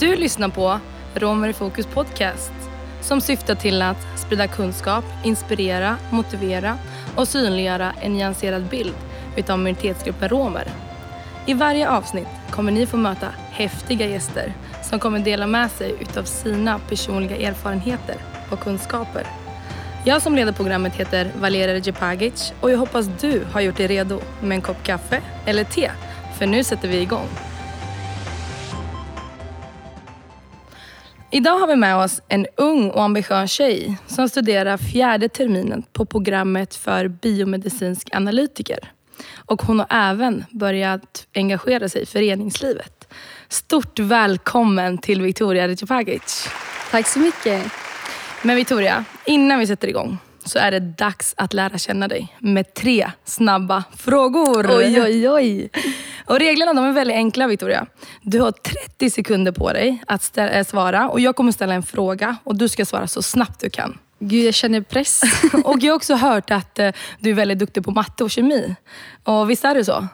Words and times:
Du 0.00 0.16
lyssnar 0.16 0.48
på 0.48 0.80
Romer 1.14 1.48
i 1.48 1.52
fokus 1.52 1.86
podcast 1.86 2.52
som 3.00 3.20
syftar 3.20 3.54
till 3.54 3.82
att 3.82 4.18
sprida 4.18 4.46
kunskap, 4.46 5.04
inspirera, 5.24 5.96
motivera 6.10 6.78
och 7.16 7.28
synliggöra 7.28 7.92
en 8.00 8.12
nyanserad 8.12 8.68
bild 8.68 8.94
utav 9.36 9.58
minoritetsgruppen 9.58 10.28
romer. 10.28 10.68
I 11.46 11.54
varje 11.54 11.90
avsnitt 11.90 12.28
kommer 12.50 12.72
ni 12.72 12.86
få 12.86 12.96
möta 12.96 13.28
häftiga 13.50 14.06
gäster 14.06 14.52
som 14.82 14.98
kommer 14.98 15.18
dela 15.18 15.46
med 15.46 15.70
sig 15.70 15.94
utav 16.00 16.24
sina 16.24 16.78
personliga 16.78 17.48
erfarenheter 17.48 18.16
och 18.50 18.60
kunskaper. 18.60 19.26
Jag 20.04 20.22
som 20.22 20.34
leder 20.34 20.52
programmet 20.52 20.94
heter 20.94 21.30
Valeria 21.40 21.78
Djepagic 21.78 22.52
och 22.60 22.70
jag 22.70 22.78
hoppas 22.78 23.06
du 23.20 23.44
har 23.52 23.60
gjort 23.60 23.76
dig 23.76 23.86
redo 23.86 24.20
med 24.42 24.56
en 24.56 24.62
kopp 24.62 24.82
kaffe 24.82 25.22
eller 25.46 25.64
te, 25.64 25.90
för 26.38 26.46
nu 26.46 26.64
sätter 26.64 26.88
vi 26.88 27.00
igång. 27.00 27.28
Idag 31.32 31.58
har 31.58 31.66
vi 31.66 31.76
med 31.76 31.96
oss 31.96 32.22
en 32.28 32.46
ung 32.56 32.90
och 32.90 33.02
ambitiös 33.02 33.50
tjej 33.50 33.96
som 34.06 34.28
studerar 34.28 34.76
fjärde 34.76 35.28
terminen 35.28 35.82
på 35.92 36.04
programmet 36.04 36.74
för 36.74 37.08
biomedicinsk 37.08 38.08
analytiker. 38.12 38.92
Och 39.34 39.62
hon 39.62 39.78
har 39.78 39.86
även 39.90 40.44
börjat 40.50 41.26
engagera 41.34 41.88
sig 41.88 42.02
i 42.02 42.06
föreningslivet. 42.06 43.14
Stort 43.48 43.98
välkommen 43.98 44.98
till 44.98 45.22
Victoria 45.22 45.66
Djepagic. 45.68 46.48
Tack 46.90 47.06
så 47.06 47.18
mycket. 47.18 47.72
Men 48.42 48.56
Victoria, 48.56 49.04
innan 49.24 49.58
vi 49.58 49.66
sätter 49.66 49.88
igång 49.88 50.18
så 50.44 50.58
är 50.58 50.70
det 50.70 50.80
dags 50.80 51.34
att 51.36 51.54
lära 51.54 51.78
känna 51.78 52.08
dig 52.08 52.36
med 52.38 52.74
tre 52.74 53.10
snabba 53.24 53.84
frågor. 53.96 54.66
Oj, 54.70 55.02
oj, 55.02 55.28
oj. 55.28 55.70
Och 56.30 56.38
reglerna 56.38 56.72
de 56.74 56.84
är 56.84 56.92
väldigt 56.92 57.14
enkla 57.16 57.46
Victoria. 57.46 57.86
Du 58.22 58.40
har 58.40 58.52
30 58.52 59.10
sekunder 59.10 59.52
på 59.52 59.72
dig 59.72 60.02
att 60.06 60.20
stä- 60.20 60.58
äh, 60.58 60.64
svara 60.64 61.08
och 61.08 61.20
jag 61.20 61.36
kommer 61.36 61.52
ställa 61.52 61.74
en 61.74 61.82
fråga 61.82 62.36
och 62.44 62.56
du 62.56 62.68
ska 62.68 62.84
svara 62.84 63.06
så 63.06 63.22
snabbt 63.22 63.60
du 63.60 63.70
kan. 63.70 63.98
Gud, 64.18 64.46
jag 64.46 64.54
känner 64.54 64.80
press. 64.80 65.20
Och 65.64 65.76
jag 65.80 65.92
har 65.92 65.96
också 65.96 66.14
hört 66.14 66.50
att 66.50 66.78
eh, 66.78 66.92
du 67.18 67.30
är 67.30 67.34
väldigt 67.34 67.58
duktig 67.58 67.84
på 67.84 67.90
matte 67.90 68.24
och 68.24 68.30
kemi. 68.30 68.74
Och 69.24 69.50
visst 69.50 69.64
är 69.64 69.74
det 69.74 69.84
så? 69.84 70.08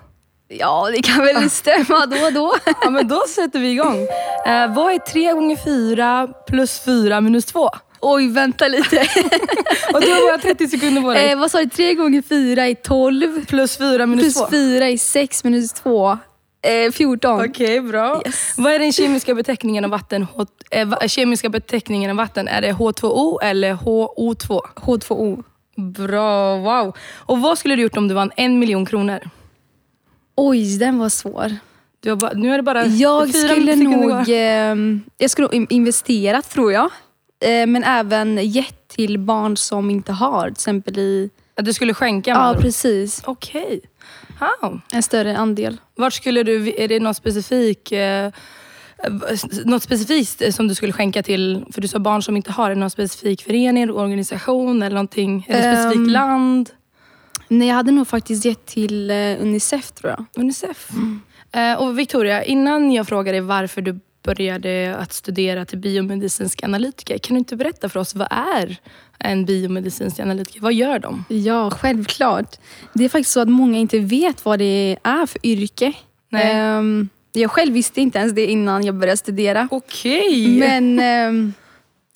ja, 0.48 0.88
det 0.92 1.02
kan 1.02 1.24
väl 1.24 1.50
stämma 1.50 2.06
då 2.06 2.16
och 2.26 2.32
då. 2.32 2.54
Ja 2.82 2.90
men 2.90 3.08
då 3.08 3.22
sätter 3.28 3.58
vi 3.58 3.70
igång. 3.70 4.00
Eh, 4.46 4.74
vad 4.74 4.92
är 4.92 4.98
3 4.98 5.32
gånger 5.32 5.56
4 5.56 6.28
plus 6.46 6.80
4 6.80 7.20
minus 7.20 7.44
2? 7.44 7.70
Oj, 8.00 8.28
vänta 8.28 8.68
lite. 8.68 8.96
Och 9.94 10.00
du 10.00 10.10
har 10.10 10.30
bara 10.32 10.42
30 10.42 10.68
sekunder 10.68 11.02
på 11.02 11.12
dig. 11.12 11.30
eh, 11.30 11.38
vad 11.38 11.50
sa 11.50 11.58
du? 11.58 11.66
Tre 11.68 11.94
gånger 11.94 12.22
fyra 12.22 12.66
är 12.68 12.74
tolv. 12.74 13.46
Plus 13.46 13.76
4 13.76 14.06
minus 14.06 14.24
Plus 14.24 14.34
2. 14.34 14.46
fyra 14.50 14.88
är 14.88 14.96
sex 14.96 15.44
minus 15.44 15.72
två. 15.72 16.18
Eh, 16.62 16.92
14. 16.92 17.44
Okej, 17.50 17.80
bra. 17.80 18.22
Yes. 18.26 18.54
Vad 18.56 18.72
är 18.72 18.78
den 18.78 18.92
kemiska 18.92 19.34
beteckningen 19.34 19.84
av 19.84 19.90
vatten? 19.90 20.26
H- 20.34 20.46
eh, 20.70 20.86
va- 20.88 21.08
kemiska 21.08 21.48
beteckningen 21.48 22.10
av 22.10 22.16
vatten? 22.16 22.48
Är 22.48 22.60
det 22.62 22.72
H2O 22.72 23.38
eller 23.42 23.74
HO2? 23.74 24.60
H2O. 24.76 25.44
Bra, 25.76 26.56
wow. 26.58 26.96
Och 27.16 27.40
vad 27.40 27.58
skulle 27.58 27.76
du 27.76 27.82
gjort 27.82 27.96
om 27.96 28.08
du 28.08 28.14
vann 28.14 28.30
en 28.36 28.58
miljon 28.58 28.86
kronor? 28.86 29.20
Oj, 30.36 30.78
den 30.78 30.98
var 30.98 31.08
svår. 31.08 31.56
Du 32.00 32.16
bara, 32.16 32.32
nu 32.32 32.52
är 32.52 32.56
det 32.56 32.62
bara 32.62 32.86
Jag 32.86 33.32
fyra 33.32 33.48
skulle 33.48 33.76
nog 33.76 34.28
eh, 34.28 34.76
jag 35.18 35.30
skulle 35.30 35.46
nog 35.46 35.54
in- 35.54 35.66
investerat 35.70 36.50
tror 36.50 36.72
jag. 36.72 36.90
Eh, 37.40 37.66
men 37.66 37.84
även 37.84 38.38
gett 38.50 38.88
till 38.88 39.18
barn 39.18 39.56
som 39.56 39.90
inte 39.90 40.12
har. 40.12 40.44
Till 40.44 40.52
exempel 40.52 40.98
i... 40.98 41.30
Att 41.58 41.64
du 41.64 41.72
skulle 41.72 41.94
skänka 41.94 42.30
Ja, 42.30 42.50
ord. 42.54 42.60
precis. 42.60 43.22
Okej. 43.24 43.80
Wow. 44.62 44.80
En 44.92 45.02
större 45.02 45.36
andel. 45.36 45.80
Vart 45.94 46.12
skulle 46.12 46.42
du, 46.42 46.74
är 46.78 46.88
det 46.88 47.00
något 47.00 47.16
specifik, 47.16 47.92
eh, 47.92 48.30
något 49.64 49.82
specifikt 49.82 50.54
som 50.54 50.68
du 50.68 50.74
skulle 50.74 50.92
skänka 50.92 51.22
till, 51.22 51.64
för 51.72 51.80
du 51.80 51.88
sa 51.88 51.98
barn 51.98 52.22
som 52.22 52.36
inte 52.36 52.52
har, 52.52 52.66
är 52.70 52.74
det 52.74 52.80
någon 52.80 52.90
specifik 52.90 53.42
förening, 53.42 53.90
organisation 53.90 54.82
eller 54.82 54.94
någonting, 54.94 55.46
eller 55.48 55.72
ett 55.72 55.78
specifikt 55.78 55.96
Ehm. 56.06 56.12
land? 56.12 56.70
Nej, 57.48 57.68
jag 57.68 57.74
hade 57.74 57.92
nog 57.92 58.08
faktiskt 58.08 58.44
gett 58.44 58.66
till 58.66 59.10
eh, 59.10 59.16
Unicef 59.16 59.92
tror 59.92 60.10
jag. 60.10 60.24
Unicef. 60.36 60.88
Eh, 61.52 61.74
och 61.82 61.98
Victoria, 61.98 62.44
innan 62.44 62.92
jag 62.92 63.08
frågar 63.08 63.32
dig 63.32 63.40
varför 63.40 63.82
du 63.82 64.00
började 64.26 64.96
att 64.98 65.12
studera 65.12 65.64
till 65.64 65.78
biomedicinsk 65.78 66.62
analytiker, 66.62 67.18
kan 67.18 67.34
du 67.34 67.38
inte 67.38 67.56
berätta 67.56 67.88
för 67.88 68.00
oss, 68.00 68.14
vad 68.14 68.28
är 68.30 68.76
en 69.18 69.44
biomedicinsk 69.44 70.20
analytiker? 70.20 70.60
Vad 70.60 70.74
gör 70.74 70.98
de? 70.98 71.24
Ja, 71.28 71.70
självklart. 71.70 72.56
Det 72.94 73.04
är 73.04 73.08
faktiskt 73.08 73.30
så 73.30 73.40
att 73.40 73.48
många 73.48 73.78
inte 73.78 73.98
vet 73.98 74.44
vad 74.44 74.58
det 74.58 74.96
är 75.02 75.26
för 75.26 75.46
yrke. 75.46 75.92
Nej. 76.30 76.52
Ehm, 76.54 77.08
jag 77.32 77.50
själv 77.50 77.72
visste 77.74 78.00
inte 78.00 78.18
ens 78.18 78.32
det 78.34 78.46
innan 78.46 78.84
jag 78.84 78.94
började 78.94 79.16
studera. 79.16 79.68
Okej. 79.70 80.48
Men 80.58 80.98
ehm, 81.00 81.52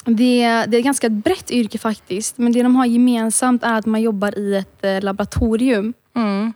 det, 0.05 0.43
är- 0.43 0.67
det 0.67 0.77
är 0.77 0.79
ett 0.79 0.85
ganska 0.85 1.09
brett 1.09 1.51
yrke 1.51 1.79
faktiskt. 1.79 2.39
Men 2.39 2.53
det 2.53 2.63
de 2.63 2.77
har 2.77 2.87
gemensamt 2.87 3.63
är 3.65 3.75
att 3.79 3.87
man 3.87 4.03
jobbar 4.03 4.39
i 4.39 4.55
ett 4.57 4.85
eh, 4.85 5.01
laboratorium. 5.03 5.93
Mm. 6.17 6.53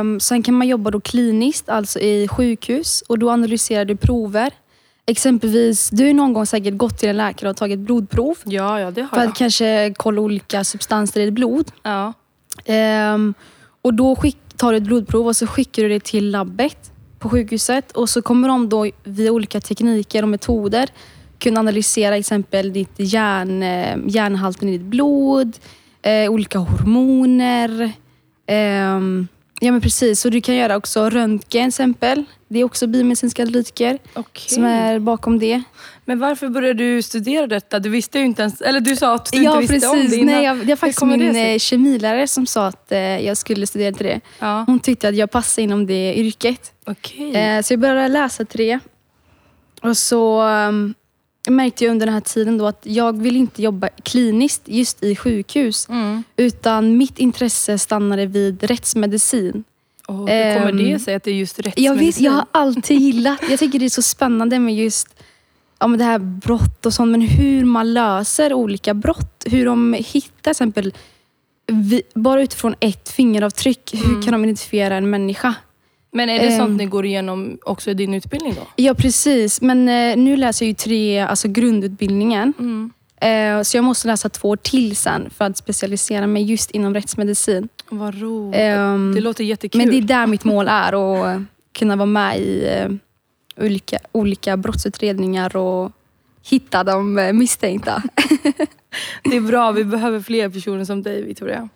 Um, 0.00 0.20
sen 0.20 0.42
kan 0.42 0.54
man 0.54 0.68
jobba 0.68 0.90
då 0.90 1.00
kliniskt, 1.00 1.68
alltså 1.68 1.98
i 2.00 2.28
sjukhus. 2.28 3.02
Och 3.08 3.18
Då 3.18 3.30
analyserar 3.30 3.84
du 3.84 3.96
prover. 3.96 4.50
Exempelvis, 5.06 5.90
du 5.90 6.06
har 6.06 6.12
någon 6.12 6.32
gång 6.32 6.46
säkert 6.46 6.76
gått 6.76 6.98
till 6.98 7.08
en 7.08 7.16
läkare 7.16 7.50
och 7.50 7.56
tagit 7.56 7.78
blodprov. 7.78 8.36
Ja, 8.44 8.80
ja, 8.80 8.90
det 8.90 9.00
har 9.02 9.08
För 9.08 9.16
jag. 9.16 9.28
att 9.28 9.36
kanske 9.36 9.94
kolla 9.96 10.20
olika 10.20 10.64
substanser 10.64 11.20
i 11.20 11.24
ditt 11.24 11.34
blod. 11.34 11.72
Ja. 11.82 12.12
Ehm, 12.64 13.34
och 13.82 13.94
Då 13.94 14.16
skick, 14.16 14.36
tar 14.56 14.70
du 14.72 14.76
ett 14.76 14.82
blodprov 14.84 15.26
och 15.26 15.36
så 15.36 15.46
skickar 15.46 15.82
du 15.82 15.88
det 15.88 16.04
till 16.04 16.30
labbet 16.30 16.90
på 17.18 17.28
sjukhuset. 17.28 17.92
Och 17.92 18.08
Så 18.08 18.22
kommer 18.22 18.48
de 18.48 18.68
då 18.68 18.90
via 19.04 19.32
olika 19.32 19.60
tekniker 19.60 20.22
och 20.22 20.28
metoder 20.28 20.88
kunna 21.38 21.60
analysera 21.60 22.16
exempel 22.16 22.72
ditt 22.72 22.94
järn, 22.96 23.62
eh, 23.62 23.96
järnhalten 24.06 24.68
i 24.68 24.72
ditt 24.78 24.86
blod, 24.86 25.56
eh, 26.02 26.30
olika 26.30 26.58
hormoner. 26.58 27.92
Ehm, 28.46 29.28
ja 29.60 29.72
men 29.72 29.80
precis, 29.80 30.20
så 30.20 30.28
du 30.28 30.40
kan 30.40 30.54
göra 30.54 30.76
också 30.76 31.10
röntgen 31.10 31.48
till 31.48 31.68
exempel. 31.68 32.24
Det 32.48 32.58
är 32.58 32.64
också 32.64 32.86
biomedicinska 32.86 33.42
analytiker 33.42 33.98
Okej. 34.14 34.54
som 34.54 34.64
är 34.64 34.98
bakom 34.98 35.38
det. 35.38 35.62
Men 36.04 36.18
varför 36.18 36.48
började 36.48 36.84
du 36.84 37.02
studera 37.02 37.46
detta? 37.46 37.78
Du 37.78 37.88
visste 37.88 38.18
ju 38.18 38.24
inte 38.24 38.42
ens, 38.42 38.60
eller 38.60 38.80
du 38.80 38.96
sa 38.96 39.14
att 39.14 39.32
du 39.32 39.42
ja 39.42 39.60
inte 39.60 39.72
visste 39.72 39.88
precis, 39.88 40.04
om 40.04 40.10
det 40.10 40.16
innan. 40.16 40.34
Nej, 40.34 40.44
jag, 40.44 40.56
det 40.56 40.66
var 40.66 40.76
faktiskt 40.76 41.02
min 41.02 41.32
det 41.32 41.52
eh, 41.52 41.58
kemilärare 41.58 42.28
som 42.28 42.46
sa 42.46 42.66
att 42.66 42.92
eh, 42.92 42.98
jag 42.98 43.36
skulle 43.36 43.66
studera 43.66 43.92
till 43.92 44.06
det. 44.06 44.20
Ja. 44.38 44.64
Hon 44.66 44.80
tyckte 44.80 45.08
att 45.08 45.16
jag 45.16 45.30
passade 45.30 45.62
inom 45.62 45.86
det 45.86 46.14
yrket. 46.14 46.72
Okej. 46.86 47.36
Eh, 47.36 47.62
så 47.62 47.72
jag 47.72 47.80
började 47.80 48.08
läsa 48.08 48.44
till 48.44 48.60
det. 48.60 48.78
Och 49.82 49.96
så 49.96 50.42
um, 50.42 50.94
märkte 51.50 51.84
jag 51.84 51.90
under 51.90 52.06
den 52.06 52.14
här 52.14 52.20
tiden 52.20 52.58
då 52.58 52.66
att 52.66 52.80
jag 52.82 53.22
vill 53.22 53.36
inte 53.36 53.62
jobba 53.62 53.88
kliniskt 54.02 54.62
just 54.64 55.02
i 55.02 55.16
sjukhus. 55.16 55.88
Mm. 55.88 56.22
Utan 56.36 56.96
mitt 56.96 57.18
intresse 57.18 57.78
stannade 57.78 58.26
vid 58.26 58.62
rättsmedicin. 58.62 59.64
Och 60.06 60.14
hur 60.14 60.54
kommer 60.54 60.68
Ehm, 60.70 60.76
det 60.78 60.98
sig 60.98 61.14
att 61.14 61.24
det 61.24 61.30
är 61.30 61.34
just 61.34 61.58
Jag, 61.58 61.66
rättsmedicin? 61.66 62.06
vet, 62.06 62.20
jag 62.20 62.32
har 62.32 62.46
alltid 62.52 62.98
gillat, 63.00 63.38
jag 63.50 63.58
tycker 63.58 63.78
det 63.78 63.84
är 63.84 63.90
så 63.90 64.02
spännande 64.02 64.58
med 64.58 64.74
just 64.74 65.08
ja, 65.78 65.86
men 65.86 65.98
det 65.98 66.04
här 66.04 66.18
brott 66.18 66.86
och 66.86 66.94
sånt. 66.94 67.10
Men 67.10 67.20
hur 67.20 67.64
man 67.64 67.92
löser 67.94 68.52
olika 68.52 68.94
brott. 68.94 69.44
Hur 69.46 69.64
de 69.66 69.92
hittar 69.94 70.42
till 70.42 70.50
exempel, 70.50 70.92
vi, 71.66 72.02
bara 72.14 72.42
utifrån 72.42 72.74
ett 72.80 73.08
fingeravtryck, 73.08 73.90
hur 73.94 74.04
Mm. 74.10 74.22
kan 74.22 74.32
de 74.32 74.44
identifiera 74.44 74.96
en 74.96 75.10
människa? 75.10 75.54
Men 76.12 76.28
är 76.28 76.38
det 76.38 76.46
Ehm. 76.48 76.58
sånt 76.58 76.78
ni 76.78 76.86
går 76.86 77.06
igenom 77.06 77.58
också 77.62 77.90
i 77.90 77.94
din 77.94 78.14
utbildning 78.14 78.54
då? 78.54 78.66
Ja, 78.76 78.94
precis. 78.94 79.60
Men 79.60 79.88
eh, 79.88 80.16
nu 80.16 80.36
läser 80.36 80.64
jag 80.66 80.68
ju 80.68 80.74
tre, 80.74 81.18
alltså 81.18 81.48
grundutbildningen. 81.48 82.52
Mm. 82.58 82.92
Eh, 83.20 83.62
så 83.62 83.76
jag 83.76 83.84
måste 83.84 84.08
läsa 84.08 84.28
två 84.28 84.48
år 84.48 84.56
till 84.56 84.96
sen 84.96 85.30
för 85.30 85.44
att 85.44 85.56
specialisera 85.56 86.26
mig 86.26 86.42
just 86.42 86.70
inom 86.70 86.94
rättsmedicin. 86.94 87.68
Vad 87.88 88.20
roligt. 88.20 88.60
Ehm, 88.60 89.12
det 89.14 89.20
låter 89.20 89.44
jättekul. 89.44 89.78
men 89.80 89.90
det 89.90 89.96
är 89.96 90.02
där 90.02 90.26
mitt 90.26 90.44
mål 90.44 90.68
är, 90.68 90.92
att 90.92 91.42
kunna 91.72 91.96
vara 91.96 92.06
med 92.06 92.40
i 92.40 92.66
eh, 92.66 92.88
olika, 93.64 93.98
olika 94.12 94.56
brottsutredningar 94.56 95.56
och 95.56 95.92
hitta 96.50 96.84
de 96.84 97.18
eh, 97.18 97.32
misstänkta. 97.32 98.02
Det 99.24 99.36
är 99.36 99.40
bra, 99.40 99.72
vi 99.72 99.84
behöver 99.84 100.20
fler 100.20 100.48
personer 100.48 100.84
som 100.84 101.02
dig 101.02 101.22
Victoria. 101.22 101.68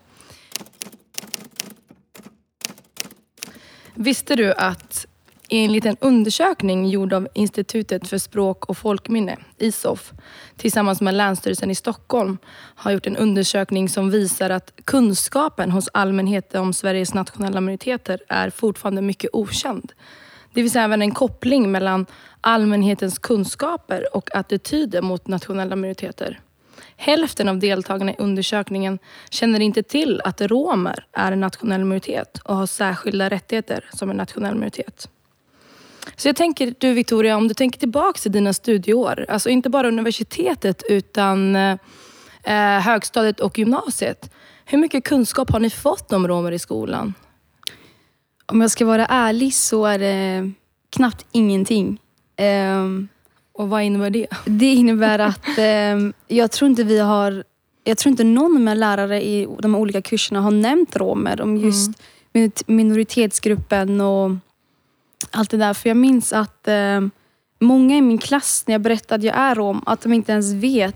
Visste 3.95 4.35
du 4.35 4.53
att 4.53 5.05
enligt 5.49 5.85
en 5.85 5.97
undersökning 5.99 6.89
gjord 6.89 7.13
av 7.13 7.27
Institutet 7.33 8.07
för 8.07 8.17
språk 8.17 8.65
och 8.65 8.77
folkminne, 8.77 9.37
ISOF, 9.57 10.11
tillsammans 10.57 11.01
med 11.01 11.13
Länsstyrelsen 11.13 11.71
i 11.71 11.75
Stockholm, 11.75 12.37
har 12.75 12.91
gjort 12.91 13.07
en 13.07 13.17
undersökning 13.17 13.89
som 13.89 14.09
visar 14.09 14.49
att 14.49 14.73
kunskapen 14.85 15.71
hos 15.71 15.89
allmänheten 15.93 16.61
om 16.61 16.73
Sveriges 16.73 17.13
nationella 17.13 17.61
minoriteter 17.61 18.19
är 18.29 18.49
fortfarande 18.49 19.01
mycket 19.01 19.29
okänd. 19.33 19.91
Det 20.53 20.61
finns 20.61 20.75
även 20.75 21.01
en 21.01 21.11
koppling 21.11 21.71
mellan 21.71 22.05
allmänhetens 22.41 23.19
kunskaper 23.19 24.15
och 24.15 24.35
attityder 24.35 25.01
mot 25.01 25.27
nationella 25.27 25.75
minoriteter. 25.75 26.39
Hälften 27.01 27.47
av 27.47 27.59
deltagarna 27.59 28.11
i 28.11 28.15
undersökningen 28.17 28.99
känner 29.29 29.59
inte 29.59 29.83
till 29.83 30.21
att 30.23 30.41
romer 30.41 31.05
är 31.11 31.31
en 31.31 31.39
nationell 31.39 31.85
minoritet 31.85 32.39
och 32.43 32.55
har 32.55 32.65
särskilda 32.65 33.29
rättigheter 33.29 33.85
som 33.93 34.09
en 34.09 34.17
nationell 34.17 34.53
minoritet. 34.53 35.09
Så 36.15 36.27
jag 36.27 36.35
tänker, 36.35 36.75
du 36.77 36.93
Victoria, 36.93 37.37
om 37.37 37.47
du 37.47 37.53
tänker 37.53 37.79
tillbaka 37.79 38.19
till 38.19 38.31
dina 38.31 38.53
studieår, 38.53 39.25
alltså 39.29 39.49
inte 39.49 39.69
bara 39.69 39.87
universitetet 39.87 40.83
utan 40.89 41.55
eh, 41.55 41.77
eh 42.43 42.79
högstadiet 42.79 43.39
och 43.39 43.59
gymnasiet. 43.59 44.31
Hur 44.65 44.77
mycket 44.77 45.03
kunskap 45.03 45.51
har 45.51 45.59
ni 45.59 45.69
fått 45.69 46.13
om 46.13 46.27
romer 46.27 46.51
i 46.51 46.59
skolan? 46.59 47.13
Om 48.45 48.61
jag 48.61 48.71
ska 48.71 48.85
vara 48.85 49.05
ärlig 49.05 49.53
så 49.53 49.85
är 49.85 49.99
det 49.99 50.51
knappt 50.89 51.25
ingenting. 51.31 51.99
Um, 52.39 53.07
och 53.53 53.69
vad 53.69 53.83
innebär 53.83 54.09
det? 54.09 54.27
Det 54.45 54.73
innebär 54.73 55.19
att 55.19 55.47
um, 55.93 56.13
jag 56.27 56.51
tror 56.51 56.69
inte 56.69 56.83
vi 56.83 56.99
har 56.99 57.43
jag 57.83 57.97
tror 57.97 58.11
inte 58.11 58.23
någon 58.23 58.45
av 58.45 58.51
mina 58.51 58.73
lärare 58.73 59.23
i 59.23 59.47
de 59.59 59.75
olika 59.75 60.01
kurserna 60.01 60.41
har 60.41 60.51
nämnt 60.51 60.95
romer, 60.95 61.41
om 61.41 61.57
just 61.57 61.91
mm. 62.33 62.51
minoritetsgruppen 62.65 64.01
och 64.01 64.31
allt 65.31 65.49
det 65.49 65.57
där. 65.57 65.73
För 65.73 65.89
jag 65.89 65.97
minns 65.97 66.33
att 66.33 66.67
eh, 66.67 67.01
många 67.59 67.97
i 67.97 68.01
min 68.01 68.17
klass, 68.17 68.63
när 68.67 68.73
jag 68.73 68.81
berättade 68.81 69.15
att 69.15 69.23
jag 69.23 69.35
är 69.35 69.55
rom, 69.55 69.83
att 69.85 70.01
de 70.01 70.13
inte 70.13 70.31
ens 70.31 70.53
vet 70.53 70.95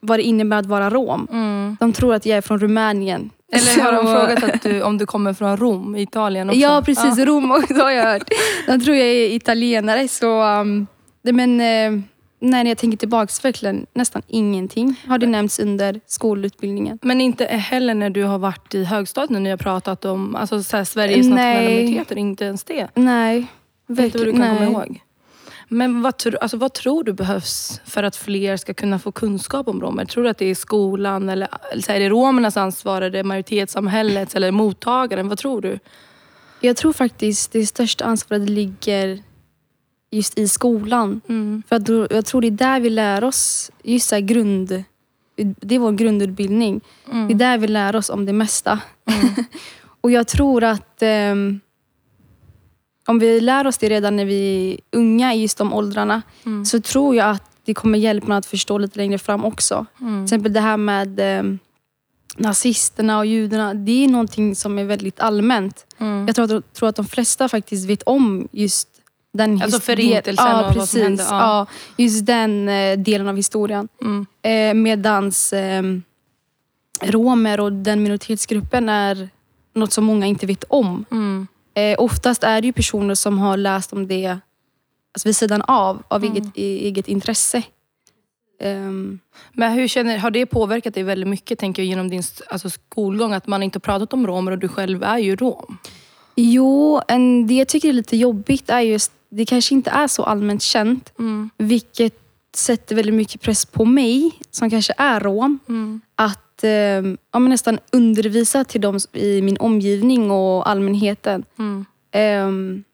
vad 0.00 0.18
det 0.18 0.22
innebär 0.22 0.56
att 0.56 0.66
vara 0.66 0.90
rom. 0.90 1.28
Mm. 1.32 1.76
De 1.80 1.92
tror 1.92 2.14
att 2.14 2.26
jag 2.26 2.36
är 2.36 2.40
från 2.40 2.58
Rumänien. 2.58 3.30
Eller 3.52 3.82
har 3.82 3.92
de 3.92 4.06
frågat 4.06 4.54
att 4.54 4.62
du, 4.62 4.82
om 4.82 4.98
du 4.98 5.06
kommer 5.06 5.34
från 5.34 5.56
Rom, 5.56 5.96
Italien 5.96 6.48
också? 6.50 6.60
Ja, 6.60 6.82
precis. 6.86 7.18
Ja. 7.18 7.24
Rom 7.24 7.50
också 7.50 7.74
har 7.74 7.90
jag 7.90 8.04
hört. 8.04 8.28
De 8.66 8.80
tror 8.80 8.96
jag 8.96 9.06
är 9.06 9.32
italienare. 9.32 10.08
Så, 10.08 10.42
um, 10.42 10.86
men, 11.22 11.60
eh, 11.60 12.02
när 12.40 12.64
jag 12.64 12.78
tänker 12.78 12.98
tillbaka, 12.98 13.32
verkligen 13.42 13.86
nästan 13.94 14.22
ingenting 14.26 15.00
har 15.06 15.18
det 15.18 15.26
nämnts 15.26 15.58
under 15.58 16.00
skolutbildningen. 16.06 16.98
Men 17.02 17.20
inte 17.20 17.44
heller 17.44 17.94
när 17.94 18.10
du 18.10 18.24
har 18.24 18.38
varit 18.38 18.74
i 18.74 18.84
högstadiet 18.84 19.30
när 19.30 19.40
ni 19.40 19.50
har 19.50 19.56
pratat 19.56 20.04
om 20.04 20.36
alltså, 20.36 20.62
så 20.62 20.76
här, 20.76 20.84
Sveriges 20.84 21.26
nationella 21.26 21.70
minoriteter? 21.70 22.18
Inte 22.18 22.44
ens 22.44 22.64
det? 22.64 22.88
Nej. 22.94 23.46
Verkligen, 23.86 24.06
inte 24.06 24.18
vad 24.18 24.26
du 24.26 24.32
kan 24.32 24.40
nej. 24.40 24.66
komma 24.66 24.84
ihåg? 24.84 25.00
Men 25.72 26.02
vad, 26.02 26.14
alltså, 26.40 26.56
vad 26.56 26.72
tror 26.72 27.04
du 27.04 27.12
behövs 27.12 27.80
för 27.84 28.02
att 28.02 28.16
fler 28.16 28.56
ska 28.56 28.74
kunna 28.74 28.98
få 28.98 29.12
kunskap 29.12 29.68
om 29.68 29.80
romer? 29.80 30.04
Tror 30.04 30.24
du 30.24 30.30
att 30.30 30.38
det 30.38 30.46
är 30.46 30.54
skolan 30.54 31.28
eller, 31.28 31.48
eller 31.72 31.90
är 31.90 32.00
det 32.00 32.08
romernas 32.08 32.56
ansvar? 32.56 33.02
Är 33.02 33.10
det 33.10 33.24
majoritetssamhällets 33.24 34.34
eller 34.34 34.50
mottagaren? 34.50 35.28
Vad 35.28 35.38
tror 35.38 35.60
du? 35.60 35.78
Jag 36.60 36.76
tror 36.76 36.92
faktiskt 36.92 37.52
det 37.52 37.66
största 37.66 38.04
ansvaret 38.04 38.50
ligger 38.50 39.18
just 40.10 40.38
i 40.38 40.48
skolan. 40.48 41.20
Mm. 41.28 41.62
För 41.68 41.76
att 41.76 41.88
jag 42.12 42.26
tror 42.26 42.40
det 42.40 42.46
är 42.46 42.50
där 42.50 42.80
vi 42.80 42.90
lär 42.90 43.24
oss 43.24 43.70
just 43.82 44.08
så 44.08 44.20
grund... 44.20 44.84
Det 45.36 45.74
är 45.74 45.78
vår 45.78 45.92
grundutbildning. 45.92 46.80
Mm. 47.12 47.28
Det 47.28 47.34
är 47.34 47.38
där 47.38 47.58
vi 47.58 47.68
lär 47.68 47.96
oss 47.96 48.10
om 48.10 48.26
det 48.26 48.32
mesta. 48.32 48.80
Mm. 49.06 49.34
och 50.00 50.10
jag 50.10 50.28
tror 50.28 50.64
att 50.64 51.02
um, 51.32 51.60
om 53.06 53.18
vi 53.18 53.40
lär 53.40 53.66
oss 53.66 53.78
det 53.78 53.88
redan 53.88 54.16
när 54.16 54.24
vi 54.24 54.72
är 54.72 54.98
unga 54.98 55.34
i 55.34 55.42
just 55.42 55.58
de 55.58 55.72
åldrarna 55.72 56.22
mm. 56.46 56.64
så 56.64 56.80
tror 56.80 57.16
jag 57.16 57.30
att 57.30 57.50
det 57.64 57.74
kommer 57.74 57.98
hjälpa 57.98 58.36
att 58.36 58.46
förstå 58.46 58.78
lite 58.78 58.98
längre 58.98 59.18
fram 59.18 59.44
också. 59.44 59.86
Mm. 60.00 60.14
Till 60.14 60.24
exempel 60.24 60.52
det 60.52 60.60
här 60.60 60.76
med 60.76 61.40
um, 61.40 61.58
nazisterna 62.36 63.18
och 63.18 63.26
judarna. 63.26 63.74
Det 63.74 64.04
är 64.04 64.08
någonting 64.08 64.54
som 64.54 64.78
är 64.78 64.84
väldigt 64.84 65.20
allmänt. 65.20 65.86
Mm. 65.98 66.26
Jag 66.26 66.36
tror 66.36 66.56
att, 66.56 66.74
tror 66.74 66.88
att 66.88 66.96
de 66.96 67.04
flesta 67.04 67.48
faktiskt 67.48 67.88
vet 67.88 68.02
om 68.02 68.48
just 68.52 68.88
den 69.32 69.62
alltså 69.62 69.80
förintelsen 69.80 70.46
ja, 70.46 70.66
och 70.66 70.74
precis, 70.74 70.78
vad 70.78 70.88
som 70.88 71.02
hände. 71.02 71.22
Ja. 71.30 71.38
ja. 71.38 71.66
just 72.04 72.26
den 72.26 72.68
eh, 72.68 72.98
delen 72.98 73.28
av 73.28 73.36
historien. 73.36 73.88
Mm. 74.02 74.26
Eh, 74.42 74.74
medans 74.82 75.52
eh, 75.52 75.82
romer 77.02 77.60
och 77.60 77.72
den 77.72 78.02
minoritetsgruppen 78.02 78.88
är 78.88 79.28
något 79.74 79.92
som 79.92 80.04
många 80.04 80.26
inte 80.26 80.46
vet 80.46 80.64
om. 80.68 81.04
Mm. 81.10 81.46
Eh, 81.74 81.94
oftast 81.98 82.44
är 82.44 82.60
det 82.60 82.66
ju 82.66 82.72
personer 82.72 83.14
som 83.14 83.38
har 83.38 83.56
läst 83.56 83.92
om 83.92 84.06
det 84.06 84.26
alltså 85.12 85.28
vid 85.28 85.36
sidan 85.36 85.62
av, 85.62 86.02
av 86.08 86.24
mm. 86.24 86.36
eget, 86.36 86.56
eget 86.56 87.08
intresse. 87.08 87.62
Um. 88.62 89.20
Men 89.52 89.72
hur 89.72 89.88
känner, 89.88 90.18
har 90.18 90.30
det 90.30 90.46
påverkat 90.46 90.94
dig 90.94 91.02
väldigt 91.02 91.28
mycket 91.28 91.58
tänker 91.58 91.82
jag, 91.82 91.88
genom 91.88 92.10
din 92.10 92.22
alltså, 92.48 92.70
skolgång? 92.70 93.32
Att 93.32 93.46
man 93.46 93.62
inte 93.62 93.80
pratat 93.80 94.12
om 94.12 94.26
romer 94.26 94.52
och 94.52 94.58
du 94.58 94.68
själv 94.68 95.02
är 95.02 95.18
ju 95.18 95.36
rom. 95.36 95.78
Jo, 96.36 97.00
en, 97.08 97.46
det 97.46 97.54
jag 97.54 97.68
tycker 97.68 97.88
är 97.88 97.92
lite 97.92 98.16
jobbigt 98.16 98.70
är 98.70 98.80
just 98.80 99.12
det 99.30 99.46
kanske 99.46 99.74
inte 99.74 99.90
är 99.90 100.06
så 100.06 100.22
allmänt 100.22 100.62
känt. 100.62 101.12
Mm. 101.18 101.50
Vilket 101.56 102.20
sätter 102.56 102.96
väldigt 102.96 103.14
mycket 103.14 103.40
press 103.40 103.66
på 103.66 103.84
mig, 103.84 104.32
som 104.50 104.70
kanske 104.70 104.94
är 104.96 105.20
rom. 105.20 105.58
Mm. 105.68 106.00
Att 106.14 106.64
eh, 106.64 106.70
ja, 107.32 107.38
nästan 107.38 107.78
undervisa 107.92 108.64
till 108.64 108.80
dem 108.80 108.98
i 109.12 109.42
min 109.42 109.56
omgivning 109.56 110.30
och 110.30 110.68
allmänheten. 110.68 111.44
Mm. 111.58 111.86
Um, 112.46 112.84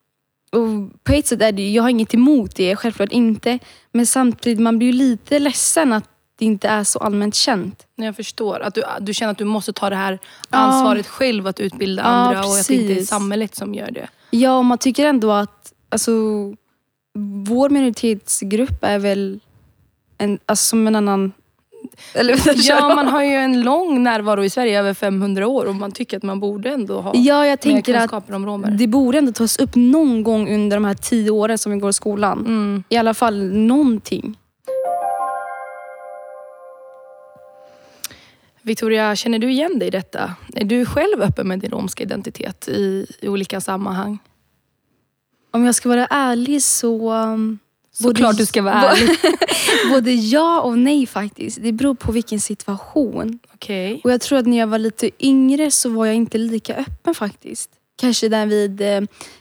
och 0.53 1.05
på 1.05 1.13
ett 1.13 1.27
sätt 1.27 1.43
är 1.43 1.53
det, 1.53 1.71
jag 1.71 1.83
har 1.83 1.91
inget 1.91 2.15
emot 2.15 2.57
det, 2.57 2.77
självklart 2.77 3.13
inte. 3.13 3.59
Men 3.93 4.07
samtidigt, 4.07 4.61
man 4.61 4.79
blir 4.79 4.87
ju 4.89 4.93
lite 4.93 5.39
ledsen 5.39 5.93
att 5.93 6.09
det 6.39 6.45
inte 6.45 6.69
är 6.69 6.85
så 6.85 6.99
allmänt 6.99 7.35
känt. 7.35 7.87
Jag 7.95 8.17
förstår. 8.17 8.61
Att 8.61 8.75
du, 8.75 8.83
du 9.01 9.15
känner 9.15 9.33
att 9.33 9.39
du 9.39 9.45
måste 9.45 9.73
ta 9.73 9.91
det 9.91 9.97
här 9.97 10.19
ansvaret 10.51 11.07
ja. 11.07 11.13
själv 11.13 11.47
att 11.47 11.61
utbilda 11.61 12.03
andra 12.03 12.35
ja, 12.35 12.47
och 12.47 12.59
att 12.59 12.69
det 12.69 12.75
inte 12.75 13.01
är 13.01 13.05
samhället 13.05 13.55
som 13.55 13.75
gör 13.75 13.91
det. 13.91 14.09
Ja, 14.31 14.59
och 14.59 14.65
man 14.65 14.79
tycker 14.79 15.07
ändå 15.07 15.33
att 15.33 15.73
alltså, 15.89 16.13
vår 17.47 17.71
minoritetsgrupp 17.71 18.85
är 18.85 18.99
väl 18.99 19.41
en, 20.19 20.39
alltså, 20.47 20.65
som 20.65 20.87
en 20.87 20.97
annan 20.97 21.33
eller, 22.15 22.69
ja, 22.69 22.95
man 22.95 23.07
har 23.07 23.23
ju 23.23 23.31
en 23.31 23.63
lång 23.63 24.03
närvaro 24.03 24.45
i 24.45 24.51
Sverige, 24.51 24.79
över 24.79 24.95
500 24.95 25.47
år 25.47 25.65
och 25.65 25.75
man 25.75 25.93
tycker 25.93 26.17
att 26.17 26.23
man 26.23 26.41
borde 26.41 26.71
ändå 26.71 27.01
ha 27.01 27.13
ja, 27.15 27.47
jag 27.47 27.61
tänker 27.61 27.99
kunskaper 27.99 28.35
om 28.35 28.47
romer. 28.47 28.71
Det 28.71 28.87
borde 28.87 29.19
ändå 29.19 29.33
tas 29.33 29.59
upp 29.59 29.75
någon 29.75 30.23
gång 30.23 30.55
under 30.55 30.77
de 30.77 30.85
här 30.85 30.95
tio 30.95 31.31
åren 31.31 31.59
som 31.59 31.73
vi 31.73 31.79
går 31.79 31.91
i 31.91 31.93
skolan. 31.93 32.39
Mm. 32.39 32.85
I 32.89 32.97
alla 32.97 33.15
fall 33.15 33.53
någonting. 33.53 34.39
Victoria, 38.63 39.17
känner 39.17 39.39
du 39.39 39.51
igen 39.51 39.79
dig 39.79 39.89
i 39.89 39.91
detta? 39.91 40.35
Är 40.55 40.65
du 40.65 40.87
själv 40.87 41.23
öppen 41.23 41.49
med 41.49 41.59
din 41.59 41.71
romska 41.71 42.03
identitet 42.03 42.69
i, 42.69 43.07
i 43.21 43.29
olika 43.29 43.61
sammanhang? 43.61 44.19
Om 45.57 45.65
jag 45.65 45.75
ska 45.75 45.89
vara 45.89 46.07
ärlig 46.07 46.63
så... 46.63 47.13
Um, 47.13 47.59
Såklart 47.93 48.37
du 48.37 48.47
ska 48.47 48.63
vara 48.63 48.75
ärlig. 48.75 49.17
både 49.91 50.13
ja 50.13 50.61
och 50.61 50.79
nej 50.79 51.07
faktiskt. 51.07 51.59
Det 51.63 51.73
beror 51.73 51.95
på 51.95 52.13
vilken 52.13 52.41
situation. 52.41 53.39
Okay. 53.55 54.01
Och 54.05 54.13
Jag 54.13 54.21
tror 54.21 54.39
att 54.39 54.47
när 54.47 54.59
jag 54.59 54.67
var 54.67 54.79
lite 54.79 55.11
yngre 55.19 55.71
så 55.71 55.89
var 55.89 56.07
jag 56.07 56.15
inte 56.15 56.39
lika 56.39 56.75
öppen 56.75 57.15
faktiskt. 57.15 57.71
Kanske 57.97 58.29
där 58.29 58.47
vid 58.47 58.81
eh, 58.81 59.01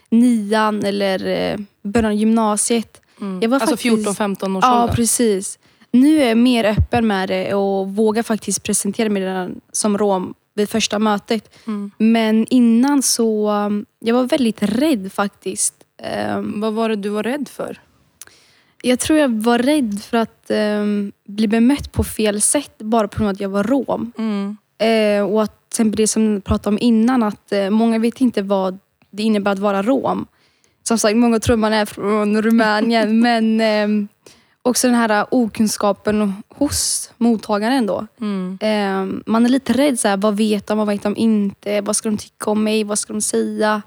nian 0.09 0.83
eller 0.83 1.27
eh, 1.27 1.59
början 1.83 2.12
av 2.12 2.17
gymnasiet. 2.17 3.01
Mm. 3.22 3.41
Jag 3.41 3.50
var 3.50 3.60
alltså 3.60 3.77
faktiskt, 3.77 4.19
14-15 4.19 4.57
års 4.57 4.63
Ja, 4.63 4.81
ålder. 4.81 4.95
precis. 4.95 5.60
Nu 5.91 6.22
är 6.22 6.27
jag 6.27 6.38
mer 6.38 6.63
öppen 6.63 7.07
med 7.07 7.29
det 7.29 7.53
och 7.53 7.95
vågar 7.95 8.24
faktiskt 8.24 8.63
presentera 8.63 9.10
mig 9.10 9.50
som 9.72 9.98
rom 9.98 10.34
vid 10.53 10.69
första 10.69 11.00
mötet. 11.00 11.55
Mm. 11.67 11.91
Men 11.98 12.45
innan 12.50 13.03
så, 13.03 13.51
um, 13.51 13.86
jag 14.00 14.15
var 14.15 14.24
väldigt 14.24 14.63
rädd 14.63 15.12
faktiskt. 15.13 15.85
Um, 16.04 16.62
Vad 16.62 16.74
var 16.74 16.90
det 16.90 16.96
du 16.96 17.10
var 17.10 17.24
rädd 17.24 17.50
för? 17.50 17.82
Jag 18.82 19.00
tror 19.00 19.20
jag 19.20 19.30
var 19.30 19.60
rädd 19.60 20.02
för 20.02 20.18
att 20.18 20.52
um, 20.82 21.12
bli 21.28 21.48
bemött 21.48 21.92
på 21.92 22.04
fel 22.04 22.42
sätt 22.42 22.78
bara 22.78 23.08
på 23.08 23.18
grund 23.18 23.30
av 23.30 23.34
att 23.34 23.40
jag 23.40 23.50
var 23.50 23.64
rom. 23.64 24.12
Mm. 24.18 24.58
Uh, 24.84 25.32
och 25.34 25.44
att 25.44 25.70
till 25.70 25.92
det 25.92 26.08
som 26.08 26.36
vi 26.36 26.42
pratade 26.42 26.70
om 26.70 26.78
innan, 26.82 27.24
att 27.24 27.52
uh, 27.54 27.70
många 27.70 28.00
vet 28.00 28.22
inte 28.22 28.42
vad 28.42 28.80
det 29.12 29.24
innebär 29.24 29.52
att 29.52 29.60
vara 29.60 29.84
rom. 29.84 30.28
Som 30.84 30.98
sagt, 30.98 31.18
många 31.18 31.40
tror 31.40 31.58
man 31.58 31.74
är 31.74 31.86
från 31.86 32.42
Rumänien 32.42 33.20
men 33.25 33.62
um, 33.62 34.08
också 34.62 34.88
den 34.88 34.96
här 34.96 35.25
okunskapen 35.32 36.34
hos 36.50 37.12
mottagaren 37.18 37.86
då. 37.86 38.08
Mm. 38.22 38.58
Um, 39.02 39.24
man 39.25 39.46
är 39.46 39.50
lite 39.50 39.74
rädd, 39.74 40.00
så 40.00 40.08
här, 40.08 40.18
vad 40.18 40.38
vet 40.38 40.68
de, 40.68 40.78
vad 40.78 40.88
vet 40.88 41.04
de 41.04 41.18
inte? 41.18 41.82
Vad 41.82 41.96
ska 41.96 42.10
de 42.10 42.18
tycka 42.18 42.52
om 42.52 42.64
mig? 42.64 42.84
Vad 42.84 43.00
ska 43.00 43.14
de 43.14 43.22
säga? 43.22 43.82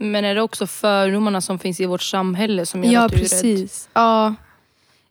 Men 0.00 0.24
är 0.24 0.34
det 0.34 0.42
också 0.42 0.66
fördomarna 0.66 1.40
som 1.40 1.58
finns 1.58 1.80
i 1.80 1.86
vårt 1.86 2.02
samhälle 2.02 2.66
som 2.66 2.84
gör 2.84 2.92
ja, 2.92 3.04
att 3.04 3.12
du 3.12 3.18
precis. 3.18 3.42
är 3.44 3.58
rädd? 3.58 3.70
Ja, 3.92 4.34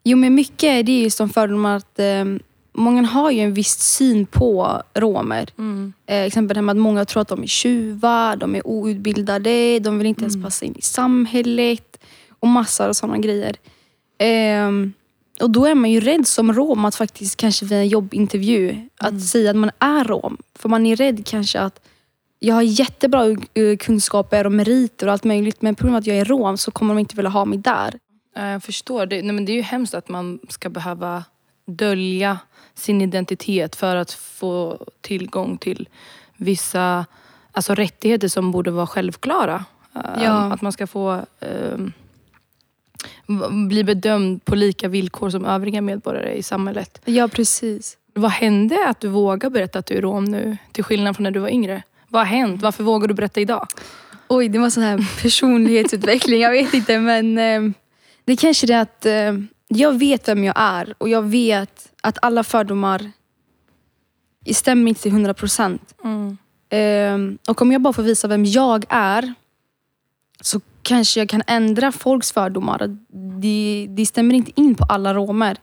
Jo 0.04 0.18
men 0.18 0.34
mycket 0.34 0.64
är 0.64 0.82
det 0.82 1.02
just 1.02 1.18
de 1.18 1.28
fördomar 1.28 1.76
att 1.76 1.98
eh, 1.98 2.24
många 2.72 3.02
har 3.02 3.30
ju 3.30 3.40
en 3.40 3.54
viss 3.54 3.78
syn 3.78 4.26
på 4.26 4.82
romer. 4.94 5.48
Mm. 5.58 5.92
Eh, 6.06 6.22
exempel 6.22 6.62
med 6.62 6.72
att 6.72 6.78
många 6.78 7.04
tror 7.04 7.20
att 7.22 7.28
de 7.28 7.42
är 7.42 7.46
tjuvar, 7.46 8.36
de 8.36 8.54
är 8.54 8.66
outbildade, 8.66 9.78
de 9.78 9.98
vill 9.98 10.06
inte 10.06 10.20
mm. 10.20 10.30
ens 10.30 10.44
passa 10.44 10.64
in 10.64 10.74
i 10.76 10.82
samhället 10.82 11.98
och 12.40 12.48
massor 12.48 12.88
av 12.88 12.92
sådana 12.92 13.18
grejer. 13.18 13.56
Eh, 14.18 14.70
och 15.40 15.50
då 15.50 15.66
är 15.66 15.74
man 15.74 15.90
ju 15.90 16.00
rädd 16.00 16.26
som 16.26 16.52
rom 16.52 16.84
att 16.84 16.94
faktiskt 16.94 17.36
kanske 17.36 17.64
vid 17.64 17.78
en 17.78 17.88
jobbintervju 17.88 18.88
att 18.96 19.10
mm. 19.10 19.20
säga 19.20 19.50
att 19.50 19.56
man 19.56 19.70
är 19.78 20.04
rom. 20.04 20.36
För 20.54 20.68
man 20.68 20.86
är 20.86 20.96
rädd 20.96 21.26
kanske 21.26 21.60
att 21.60 21.80
jag 22.38 22.54
har 22.54 22.62
jättebra 22.62 23.36
kunskaper 23.80 24.44
och 24.44 24.52
meriter 24.52 25.06
och 25.06 25.12
allt 25.12 25.24
möjligt 25.24 25.62
men 25.62 25.74
på 25.74 25.82
grund 25.84 25.96
av 25.96 25.98
att 25.98 26.06
jag 26.06 26.16
är 26.16 26.24
rom 26.24 26.58
så 26.58 26.70
kommer 26.70 26.94
de 26.94 26.98
inte 26.98 27.16
vilja 27.16 27.30
ha 27.30 27.44
mig 27.44 27.58
där. 27.58 27.98
Jag 28.34 28.62
förstår. 28.62 29.06
Det, 29.06 29.22
nej 29.22 29.32
men 29.32 29.44
det 29.44 29.52
är 29.52 29.56
ju 29.56 29.62
hemskt 29.62 29.94
att 29.94 30.08
man 30.08 30.38
ska 30.48 30.68
behöva 30.68 31.24
dölja 31.66 32.38
sin 32.74 33.02
identitet 33.02 33.76
för 33.76 33.96
att 33.96 34.12
få 34.12 34.78
tillgång 35.00 35.58
till 35.58 35.88
vissa 36.36 37.06
alltså 37.52 37.74
rättigheter 37.74 38.28
som 38.28 38.50
borde 38.50 38.70
vara 38.70 38.86
självklara. 38.86 39.64
Ja. 39.94 40.52
Att 40.52 40.62
man 40.62 40.72
ska 40.72 40.86
få 40.86 41.26
um, 41.40 41.92
bli 43.68 43.84
bedömd 43.84 44.44
på 44.44 44.54
lika 44.54 44.88
villkor 44.88 45.30
som 45.30 45.44
övriga 45.44 45.82
medborgare 45.82 46.32
i 46.32 46.42
samhället. 46.42 47.00
Ja, 47.04 47.28
precis. 47.28 47.96
Vad 48.14 48.30
hände 48.30 48.88
att 48.88 49.00
du 49.00 49.08
vågar 49.08 49.50
berätta 49.50 49.78
att 49.78 49.86
du 49.86 49.94
är 49.94 50.02
rom 50.02 50.24
nu? 50.24 50.56
Till 50.72 50.84
skillnad 50.84 51.16
från 51.16 51.24
när 51.24 51.30
du 51.30 51.40
var 51.40 51.48
yngre. 51.48 51.82
Vad 52.08 52.20
har 52.20 52.26
hänt? 52.26 52.62
Varför 52.62 52.84
vågar 52.84 53.08
du 53.08 53.14
berätta 53.14 53.40
idag? 53.40 53.66
Oj, 54.28 54.48
det 54.48 54.58
var 54.58 54.70
sån 54.70 54.82
här 54.82 55.22
personlighetsutveckling. 55.22 56.40
Jag 56.40 56.50
vet 56.50 56.74
inte, 56.74 56.98
men 56.98 57.38
eh, 57.38 57.72
det 58.24 58.32
är 58.32 58.36
kanske 58.36 58.66
det 58.66 58.80
att 58.80 59.06
eh, 59.06 59.32
jag 59.68 59.98
vet 59.98 60.28
vem 60.28 60.44
jag 60.44 60.54
är 60.56 60.94
och 60.98 61.08
jag 61.08 61.22
vet 61.22 61.92
att 62.02 62.18
alla 62.22 62.44
fördomar 62.44 63.10
stämmer 64.52 64.88
inte 64.88 65.02
till 65.02 65.12
100 65.12 65.34
procent. 65.34 65.94
Eh, 66.70 67.18
och 67.48 67.62
om 67.62 67.72
jag 67.72 67.82
bara 67.82 67.92
får 67.92 68.02
visa 68.02 68.28
vem 68.28 68.44
jag 68.44 68.84
är 68.88 69.34
så 70.40 70.60
kanske 70.82 71.20
jag 71.20 71.28
kan 71.28 71.42
ändra 71.46 71.92
folks 71.92 72.32
fördomar. 72.32 72.96
De, 73.40 73.86
de 73.90 74.06
stämmer 74.06 74.34
inte 74.34 74.60
in 74.60 74.74
på 74.74 74.84
alla 74.84 75.14
romer. 75.14 75.56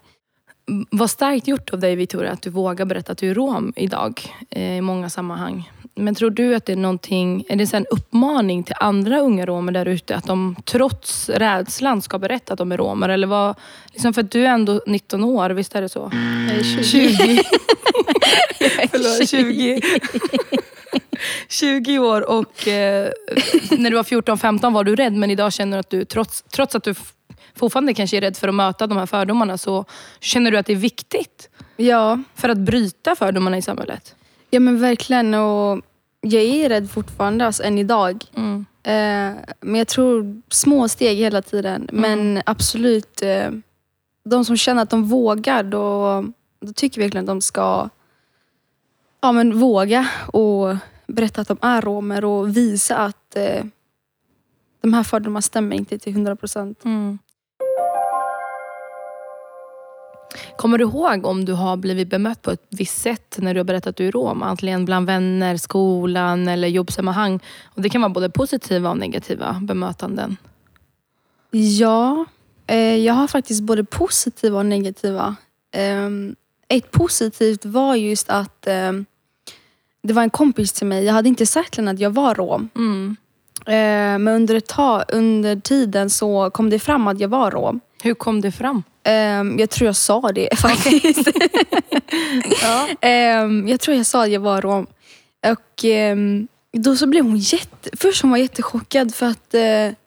Vad 0.92 1.10
starkt 1.10 1.48
gjort 1.48 1.74
av 1.74 1.80
dig 1.80 1.96
Victoria 1.96 2.32
att 2.32 2.42
du 2.42 2.50
vågar 2.50 2.86
berätta 2.86 3.12
att 3.12 3.18
du 3.18 3.30
är 3.30 3.34
rom 3.34 3.74
idag 3.76 4.22
eh, 4.50 4.78
i 4.78 4.82
många 4.82 5.10
sammanhang. 5.10 5.72
Men 5.98 6.16
tror 6.16 6.30
du 6.30 6.56
att 6.56 6.66
det 6.66 6.72
är 6.72 6.78
någonting, 6.78 7.46
är 7.50 7.56
det 7.56 7.74
en 7.74 7.86
uppmaning 7.86 8.64
till 8.64 8.76
andra 8.80 9.20
unga 9.20 9.46
romer 9.46 9.72
där 9.72 9.86
ute 9.86 10.16
att 10.16 10.28
de 10.28 10.56
trots 10.66 11.30
rädslan 11.30 12.02
ska 12.02 12.20
berätta 12.20 12.54
att 12.54 12.58
de 12.58 12.72
är 12.72 12.78
romer? 12.78 13.10
Eller 13.10 13.28
vad, 13.28 13.56
liksom 13.92 14.14
för 14.14 14.22
att 14.22 14.32
du 14.32 14.46
är 14.46 14.50
ändå 14.50 14.82
19 14.88 15.24
år, 15.24 15.50
visst 15.50 15.76
är 15.76 15.82
det 15.82 15.90
så? 15.90 16.12
Jag 16.50 16.58
är 16.58 16.84
20. 16.84 17.44
Förlåt, 18.92 19.30
20. 19.30 19.82
20 21.50 22.00
år 22.00 22.30
och 22.30 22.68
eh, 22.68 23.10
när 23.72 23.90
du 23.90 23.96
var 23.96 24.04
14-15 24.04 24.74
var 24.74 24.84
du 24.84 24.96
rädd 24.96 25.14
men 25.14 25.32
idag 25.32 25.54
känner 25.54 25.78
du 25.78 25.80
att 25.80 25.90
du 25.90 26.06
trots, 26.06 26.44
trots 26.44 26.76
att 26.76 26.84
du 26.84 26.96
fortfarande 27.56 27.94
kanske 27.94 28.18
är 28.18 28.22
rädd 28.22 28.38
för 28.38 28.48
att 28.48 28.56
möta 28.56 28.88
de 28.88 28.98
här 28.98 29.06
fördomarna 29.06 29.58
så 29.58 29.86
känner 30.20 30.52
du 30.52 30.58
att 30.58 30.66
det 30.66 30.74
är 30.74 30.78
viktigt 30.78 31.50
Ja, 31.78 32.20
för 32.36 32.50
att 32.50 32.58
bryta 32.58 33.16
fördomarna 33.16 33.58
i 33.58 33.62
samhället. 33.62 34.16
Ja 34.56 34.60
men 34.60 34.80
verkligen. 34.80 35.34
Och 35.34 35.82
jag 36.22 36.44
är 36.44 36.70
rädd 36.70 36.90
fortfarande, 36.90 37.46
alltså, 37.46 37.64
än 37.64 37.78
idag. 37.78 38.26
Mm. 38.36 38.66
Eh, 38.84 39.44
men 39.62 39.76
jag 39.76 39.88
tror 39.88 40.42
små 40.50 40.88
steg 40.88 41.18
hela 41.18 41.42
tiden. 41.42 41.90
Men 41.92 42.42
absolut, 42.46 43.22
eh, 43.22 43.52
de 44.24 44.46
som 44.46 44.58
känner 44.58 44.84
att 44.84 44.90
de 44.90 45.04
vågar, 45.04 45.64
då, 45.64 46.24
då 46.60 46.74
tycker 46.74 47.02
jag 47.02 47.06
verkligen 47.06 47.24
att 47.24 47.28
de 47.28 47.42
ska 47.42 47.90
ja, 49.22 49.32
men 49.32 49.60
våga 49.60 50.08
och 50.28 50.76
berätta 51.08 51.42
att 51.42 51.48
de 51.48 51.58
är 51.62 51.82
romer 51.82 52.26
och 52.26 52.58
visa 52.58 52.98
att 52.98 53.36
eh, 53.36 53.66
de 54.82 54.94
här 54.94 55.04
fördomarna 55.04 55.42
stämmer 55.42 55.76
inte 55.76 55.98
till 55.98 56.14
100 56.14 56.36
procent. 56.36 56.86
Mm. 56.86 57.20
Kommer 60.58 60.78
du 60.78 60.84
ihåg 60.84 61.26
om 61.26 61.46
du 61.46 61.54
har 61.54 61.78
blivit 61.78 62.08
bemött 62.08 62.42
på 62.42 62.52
ett 62.52 62.68
visst 62.70 63.02
sätt 63.02 63.38
när 63.40 63.54
du 63.54 63.60
har 63.60 63.66
berättat 63.66 63.88
att 63.88 63.96
du 63.96 64.08
är 64.08 64.12
rom? 64.12 64.44
Antingen 64.44 64.86
bland 64.86 65.06
vänner, 65.06 65.58
skolan 65.58 66.48
eller 66.48 66.68
jobbsammanhang. 66.68 67.40
Och 67.64 67.82
det 67.82 67.90
kan 67.90 68.02
vara 68.02 68.10
både 68.10 68.30
positiva 68.30 68.90
och 68.90 68.98
negativa 68.98 69.60
bemötanden. 69.62 70.38
Ja, 71.52 72.26
eh, 72.68 72.96
jag 72.96 73.14
har 73.14 73.28
faktiskt 73.28 73.64
både 73.64 73.84
positiva 73.84 74.58
och 74.58 74.66
negativa. 74.66 75.36
Ehm, 75.72 76.36
ett 76.68 76.92
positivt 76.92 77.66
var 77.66 77.96
just 77.96 78.30
att 78.30 78.68
ehm, 78.68 79.06
det 80.04 80.14
var 80.14 80.24
en 80.24 80.30
kompis 80.30 80.74
till 80.74 80.88
mig. 80.88 81.04
Jag 81.04 81.14
hade 81.14 81.30
inte 81.30 81.46
sagt 81.46 81.74
till 81.74 81.82
henne 81.82 81.92
att 81.92 82.00
jag 82.00 82.10
var 82.10 82.36
rom. 82.36 82.70
Mm. 82.76 83.16
Eh, 83.66 84.20
men 84.20 84.28
under, 84.28 84.56
ett 84.56 84.68
tag, 84.68 85.04
under 85.08 85.56
tiden 85.56 86.10
så 86.10 86.50
kom 86.50 86.70
det 86.70 86.80
fram 86.80 87.08
att 87.08 87.20
jag 87.20 87.30
var 87.30 87.52
rom. 87.52 87.80
Hur 88.04 88.14
kom 88.14 88.42
det 88.42 88.52
fram? 88.52 88.84
Ehm, 89.06 89.60
jag 89.60 89.70
tror 89.70 89.86
jag 89.86 89.96
sa 89.96 90.32
det 90.32 90.50
faktiskt. 90.58 91.30
Ehm, 93.02 93.68
jag 93.68 93.80
tror 93.80 93.98
jag 93.98 94.06
sa 94.06 94.24
att 94.24 94.32
jag 94.32 94.40
var 94.40 94.62
rom. 94.62 94.88
Och 95.48 95.84
ehm, 95.84 96.48
då 96.72 96.96
så 96.96 97.08
blev 97.08 97.24
hon 97.26 97.38
jätte... 97.38 97.90
Först 97.98 98.22
hon 98.22 98.32
var 98.32 98.38
jättechockad 98.38 99.16
för 99.16 99.26
att 99.26 99.54
eh, 99.54 99.98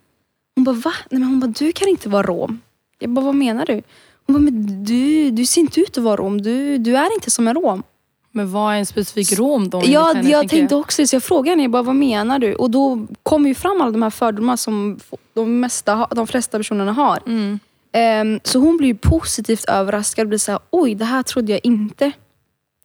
hon 0.55 0.64
bara 0.64 0.76
va? 0.76 0.93
Nej, 1.11 1.21
men 1.21 1.28
hon 1.28 1.40
bara 1.40 1.47
du 1.47 1.73
kan 1.73 1.88
inte 1.88 2.09
vara 2.09 2.23
rom. 2.23 2.61
Jag 2.99 3.11
bara 3.11 3.25
vad 3.25 3.35
menar 3.35 3.67
du? 3.67 3.83
Hon 4.26 4.35
bara 4.35 4.38
men 4.40 4.85
du, 4.85 5.31
du 5.31 5.47
ser 5.47 5.61
inte 5.61 5.81
ut 5.81 5.99
att 5.99 6.05
vara 6.05 6.17
rom. 6.17 6.43
Du, 6.43 6.78
du 6.78 6.97
är 6.97 7.14
inte 7.14 7.31
som 7.31 7.49
en 7.49 7.55
rom. 7.55 7.83
Men 8.31 8.52
vad 8.52 8.75
är 8.75 8.78
en 8.78 8.87
specifik 8.87 9.38
rom 9.38 9.69
då? 9.69 9.83
Ja, 9.85 10.12
henne, 10.14 10.31
jag 10.31 10.49
tänkte 10.49 10.76
också 10.76 11.02
det. 11.02 11.07
Så 11.07 11.17
jag 11.17 11.23
frågade 11.23 11.50
henne, 11.50 11.62
jag 11.62 11.71
bara, 11.71 11.83
vad 11.83 11.97
menar 11.97 12.38
du? 12.38 12.55
Och 12.55 12.71
då 12.71 13.07
kom 13.23 13.47
ju 13.47 13.55
fram 13.55 13.81
alla 13.81 13.90
de 13.90 14.02
här 14.02 14.11
fördomarna 14.11 14.57
som 14.57 15.00
de, 15.35 15.61
mesta, 15.61 16.09
de 16.11 16.26
flesta 16.26 16.59
personerna 16.59 16.93
har. 16.93 17.19
Mm. 17.26 17.59
Ehm, 17.99 18.40
så 18.45 18.59
hon 18.59 18.76
ju 18.87 18.95
positivt 18.95 19.64
överraskad 19.64 20.23
och 20.23 20.28
blev 20.28 20.38
så 20.38 20.52
här, 20.52 20.61
oj 20.71 20.95
det 20.95 21.05
här 21.05 21.23
trodde 21.23 21.52
jag 21.52 21.61
inte. 21.62 22.12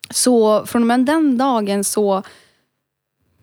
Så 0.10 0.66
från 0.66 0.82
och 0.82 0.88
med 0.88 1.00
den 1.00 1.38
dagen 1.38 1.84
så, 1.84 2.24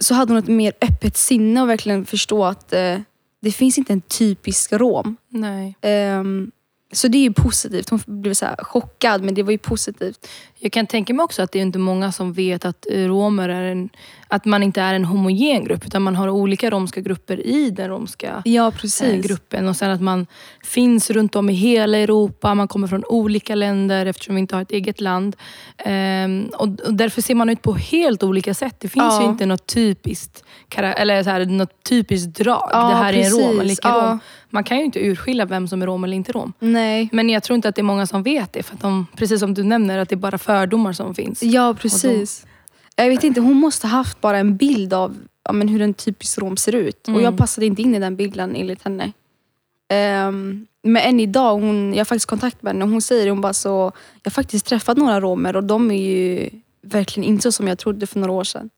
så 0.00 0.14
hade 0.14 0.32
hon 0.32 0.38
ett 0.38 0.48
mer 0.48 0.72
öppet 0.80 1.16
sinne 1.16 1.62
och 1.62 1.68
verkligen 1.68 2.06
förstå 2.06 2.44
att 2.44 2.72
eh, 2.72 2.98
det 3.40 3.52
finns 3.52 3.78
inte 3.78 3.92
en 3.92 4.00
typisk 4.00 4.72
rom. 4.72 5.16
Nej. 5.28 5.76
Ehm, 5.80 6.50
så 6.92 7.08
det 7.08 7.18
är 7.18 7.22
ju 7.22 7.32
positivt. 7.32 7.88
Hon 7.90 8.00
blev 8.06 8.34
så 8.34 8.46
chockad 8.58 9.22
men 9.22 9.34
det 9.34 9.42
var 9.42 9.52
ju 9.52 9.58
positivt. 9.58 10.28
Jag 10.58 10.72
kan 10.72 10.86
tänka 10.86 11.14
mig 11.14 11.24
också 11.24 11.42
att 11.42 11.52
det 11.52 11.58
är 11.58 11.62
inte 11.62 11.78
många 11.78 12.12
som 12.12 12.32
vet 12.32 12.64
att 12.64 12.86
eh, 12.92 13.04
romer 13.04 13.48
är 13.48 13.62
en, 13.62 13.88
att 14.28 14.44
man 14.44 14.62
inte 14.62 14.80
är 14.80 14.94
en 14.94 15.04
homogen 15.04 15.64
grupp 15.64 15.86
utan 15.86 16.02
man 16.02 16.16
har 16.16 16.28
olika 16.28 16.70
romska 16.70 17.00
grupper 17.00 17.46
i 17.46 17.70
den 17.70 17.88
romska 17.88 18.42
Ja 18.44 18.66
eh, 18.68 18.74
precis. 18.74 19.26
gruppen. 19.26 19.68
Och 19.68 19.76
sen 19.76 19.90
att 19.90 20.00
man 20.00 20.26
finns 20.64 21.10
runt 21.10 21.36
om 21.36 21.50
i 21.50 21.52
hela 21.52 21.98
Europa, 21.98 22.54
man 22.54 22.68
kommer 22.68 22.88
från 22.88 23.04
olika 23.04 23.54
länder 23.54 24.06
eftersom 24.06 24.34
vi 24.34 24.40
inte 24.40 24.54
har 24.56 24.62
ett 24.62 24.72
eget 24.72 25.00
land. 25.00 25.36
Ehm, 25.78 26.50
och, 26.58 26.68
därför 26.94 27.22
ser 27.22 27.34
man 27.34 27.48
ut 27.48 27.62
på 27.62 27.74
helt 27.74 28.22
olika 28.22 28.54
sätt. 28.54 28.76
Det 28.78 28.88
finns 28.88 29.04
Ja. 29.04 29.22
ju 29.22 29.28
inte 29.28 29.46
något 29.46 29.66
typiskt, 29.66 30.44
eller 30.76 31.22
så 31.22 31.30
här, 31.30 31.46
något 31.46 31.84
typiskt 31.88 32.36
drag. 32.36 32.68
Ja, 32.72 32.88
det 32.88 32.94
här 32.94 33.12
är 33.12 33.24
en 33.24 33.30
rom, 33.30 33.58
precis. 33.58 33.78
eller 33.78 34.08
rom. 34.08 34.20
Man 34.50 34.64
kan 34.64 34.78
ju 34.78 34.84
inte 34.84 35.06
urskilja 35.06 35.44
vem 35.44 35.68
som 35.68 35.82
är 35.82 35.86
rom 35.86 36.04
eller 36.04 36.16
inte 36.16 36.32
rom. 36.32 36.52
Nej. 36.58 37.08
Men 37.12 37.30
jag 37.30 37.42
tror 37.42 37.54
inte 37.54 37.68
att 37.68 37.74
det 37.74 37.80
är 37.80 37.84
många 37.84 38.06
som 38.06 38.22
vet 38.22 38.52
det. 38.52 38.62
För 38.62 38.74
att 38.74 38.80
de, 38.80 39.06
precis 39.16 39.40
som 39.40 39.54
du 39.54 39.62
nämner, 39.62 39.98
att 39.98 40.08
det 40.08 40.14
är 40.14 40.16
bara 40.16 40.38
fördomar 40.38 40.92
som 40.92 41.14
finns. 41.14 41.42
Ja 41.42 41.74
precis. 41.80 42.46
Jag 42.96 43.08
vet 43.08 43.24
inte, 43.24 43.40
hon 43.40 43.56
måste 43.56 43.86
ha 43.86 43.96
haft 43.96 44.20
bara 44.20 44.38
en 44.38 44.56
bild 44.56 44.92
av 44.94 45.16
ja, 45.44 45.52
men 45.52 45.68
hur 45.68 45.82
en 45.82 45.94
typisk 45.94 46.38
rom 46.38 46.56
ser 46.56 46.74
ut. 46.74 47.08
Och 47.08 47.22
jag 47.22 47.36
passade 47.36 47.66
inte 47.66 47.82
in 47.82 47.94
i 47.94 47.98
den 47.98 48.16
bilden 48.16 48.56
enligt 48.56 48.82
henne. 48.82 49.12
Ehm, 49.88 50.66
men 50.82 51.02
än 51.02 51.20
idag, 51.20 51.54
hon, 51.54 51.92
jag 51.92 52.00
har 52.00 52.04
faktiskt 52.04 52.26
kontakt 52.26 52.62
med 52.62 52.72
henne 52.72 52.84
och 52.84 52.90
hon 52.90 53.02
säger 53.02 53.30
hon 53.30 53.40
bara 53.40 53.52
så, 53.52 53.92
jag 54.22 54.30
har 54.30 54.30
faktiskt 54.30 54.66
träffat 54.66 54.96
några 54.96 55.20
romer 55.20 55.56
och 55.56 55.64
de 55.64 55.90
är 55.90 56.10
ju 56.10 56.50
verkligen 56.82 57.28
inte 57.28 57.42
så 57.42 57.52
som 57.52 57.68
jag 57.68 57.78
trodde 57.78 58.06
för 58.06 58.18
några 58.20 58.32
år 58.32 58.44
sedan. 58.44 58.70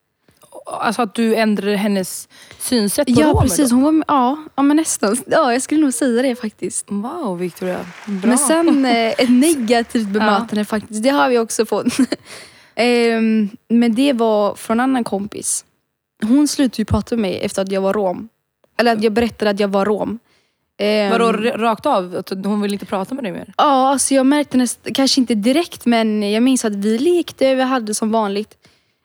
Alltså 0.67 1.03
att 1.03 1.15
du 1.15 1.35
ändrade 1.35 1.77
hennes 1.77 2.29
synsätt 2.59 3.07
på 3.07 3.21
Ja 3.21 3.27
romer 3.27 3.41
precis, 3.41 3.71
Då. 3.71 3.77
hon 3.77 3.83
var, 3.85 4.05
ja, 4.09 4.39
ja 4.55 4.63
men 4.63 4.77
nästan. 4.77 5.17
Ja, 5.27 5.53
jag 5.53 5.63
skulle 5.63 5.81
nog 5.81 5.95
säga 5.95 6.23
det 6.23 6.35
faktiskt. 6.35 6.87
Wow 6.89 7.39
Victoria, 7.39 7.81
bra. 8.07 8.29
Men 8.29 8.39
sen 8.39 8.85
eh, 8.85 9.09
ett 9.11 9.31
negativt 9.31 10.09
bemötande 10.09 10.65
faktiskt, 10.65 11.03
det 11.03 11.09
har 11.11 11.29
vi 11.29 11.39
också 11.39 11.67
fått. 11.67 11.87
Ehm, 12.75 13.49
men 13.69 13.95
det 13.95 14.13
var 14.13 14.55
från 14.55 14.81
en 14.81 14.85
annan 14.85 15.05
kompis. 15.05 15.65
Hon 16.23 16.49
slutade 16.49 16.81
ju 16.81 16.85
prata 16.85 17.17
med 17.17 17.23
mig 17.23 17.41
efter 17.41 17.63
att 17.63 17.73
jag 17.73 17.81
var 17.81 17.93
rom. 17.93 18.29
Eller 18.79 18.93
att 18.93 19.03
jag 19.03 19.13
berättade 19.13 19.51
att 19.51 19.61
jag 19.61 19.69
var 19.69 19.85
rom. 19.85 20.19
Ehm, 20.79 21.11
Vadå 21.11 21.33
rakt 21.33 21.87
av? 21.87 22.17
Att 22.17 22.45
hon 22.45 22.61
vill 22.61 22.73
inte 22.73 22.87
prata 22.87 23.15
med 23.15 23.25
dig 23.25 23.33
mer? 23.33 23.53
Ja, 23.57 23.89
alltså 23.89 24.15
jag 24.15 24.27
märkte 24.27 24.57
nästan, 24.57 24.95
kanske 24.95 25.21
inte 25.21 25.35
direkt 25.35 25.87
men 25.87 26.31
jag 26.33 26.43
minns 26.43 26.65
att 26.65 26.75
vi 26.75 26.99
lekte, 26.99 27.55
vi 27.55 27.63
hade 27.63 27.95
som 27.95 28.11
vanligt. 28.11 28.55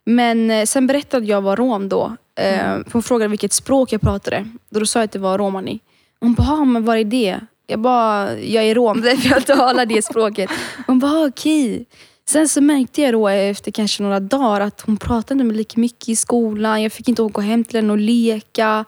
Men 0.10 0.52
eh, 0.52 0.66
sen 0.66 0.88
berättade 0.88 1.26
jag 1.26 1.42
var 1.42 1.56
rom 1.56 1.90
då. 1.90 2.16
Eh, 2.40 2.60
för 2.60 2.94
Hon 2.94 3.04
frågade 3.04 3.30
vilket 3.30 3.54
språk 3.54 3.92
jag 3.94 4.02
pratade. 4.02 4.46
Då 4.70 4.86
sa 4.86 5.00
jag 5.00 5.06
att 5.06 5.12
det 5.12 5.20
var 5.20 5.38
romani. 5.38 5.80
Hon 6.20 6.34
bara, 6.34 6.48
"Ah, 6.52 6.66
men 6.66 6.86
vad 6.86 6.98
är 6.98 7.04
det? 7.04 7.40
Jag 7.68 7.80
bara, 7.80 8.40
jag 8.40 8.64
är 8.64 8.76
rom, 8.76 9.02
därför 9.02 9.30
jag 9.30 9.46
talar 9.46 9.86
det 9.86 10.06
språket. 10.06 10.50
Hon 10.88 11.00
bara, 11.00 11.12
"Ah, 11.12 11.28
okej. 11.28 11.86
Sen 12.30 12.48
så 12.50 12.62
märkte 12.62 13.02
jag 13.02 13.14
då 13.14 13.28
efter 13.28 13.72
kanske 13.72 14.04
några 14.04 14.20
dagar 14.20 14.62
att 14.62 14.82
hon 14.82 14.98
pratade 14.98 15.44
med 15.44 15.56
lika 15.58 15.80
mycket 15.80 16.10
i 16.10 16.16
skolan. 16.16 16.82
Jag 16.84 16.92
fick 16.92 17.10
inte 17.10 17.22
åka 17.22 17.42
hem 17.42 17.64
till 17.64 17.76
henne 17.80 17.92
och 17.94 17.98
leka. 18.00 18.86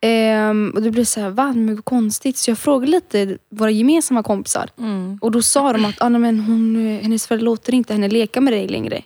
Ehm, 0.00 0.72
och 0.74 0.82
det 0.82 0.90
blev 0.90 1.04
så 1.04 1.20
här, 1.20 1.30
va? 1.30 1.52
Men 1.52 1.82
konstigt. 1.82 2.36
Så 2.36 2.50
jag 2.50 2.58
frågade 2.58 2.90
lite 2.92 3.38
våra 3.50 3.70
gemensamma 3.70 4.22
kompisar. 4.22 4.70
Mm. 4.78 5.18
Och 5.20 5.30
då 5.30 5.42
sa 5.42 5.72
de 5.72 5.84
att 5.84 6.02
ah, 6.02 6.08
men 6.08 6.40
hon, 6.40 6.76
eh, 6.96 7.02
hennes 7.02 7.26
föräldrar 7.26 7.44
låter 7.44 7.74
inte 7.74 7.92
henne 7.92 8.08
leka 8.08 8.40
med 8.40 8.52
dig 8.52 8.68
längre. 8.68 9.02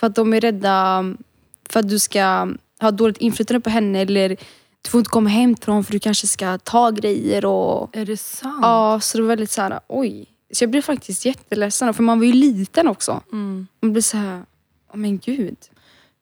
För 0.00 0.06
att 0.06 0.14
de 0.14 0.32
är 0.34 0.40
rädda 0.40 1.04
för 1.70 1.80
att 1.80 1.88
du 1.88 1.98
ska 1.98 2.48
ha 2.80 2.90
dåligt 2.90 3.16
inflytande 3.18 3.60
på 3.60 3.70
henne 3.70 4.00
eller 4.00 4.28
du 4.82 4.90
får 4.90 4.98
inte 4.98 5.10
komma 5.10 5.30
hem 5.30 5.54
till 5.54 5.66
dem 5.66 5.84
för 5.84 5.92
du 5.92 5.98
kanske 5.98 6.26
ska 6.26 6.58
ta 6.58 6.90
grejer. 6.90 7.44
Och, 7.44 7.96
Är 7.96 8.06
det 8.06 8.16
sant? 8.16 8.58
ja, 8.62 9.00
så 9.02 9.18
det 9.18 9.22
var 9.22 9.28
väldigt 9.28 9.50
så 9.50 9.62
här, 9.62 9.80
oj. 9.88 10.26
Så 10.52 10.64
jag 10.64 10.70
blev 10.70 10.82
faktiskt 10.82 11.24
jätteledsen 11.24 11.94
för 11.94 12.02
man 12.02 12.18
var 12.18 12.26
ju 12.26 12.32
liten 12.32 12.88
också. 12.88 13.20
Mm. 13.32 13.66
Man 13.80 13.92
blev 13.92 14.02
så 14.02 14.16
här, 14.16 14.36
oh, 14.92 14.96
men 14.96 15.18
gud. 15.18 15.56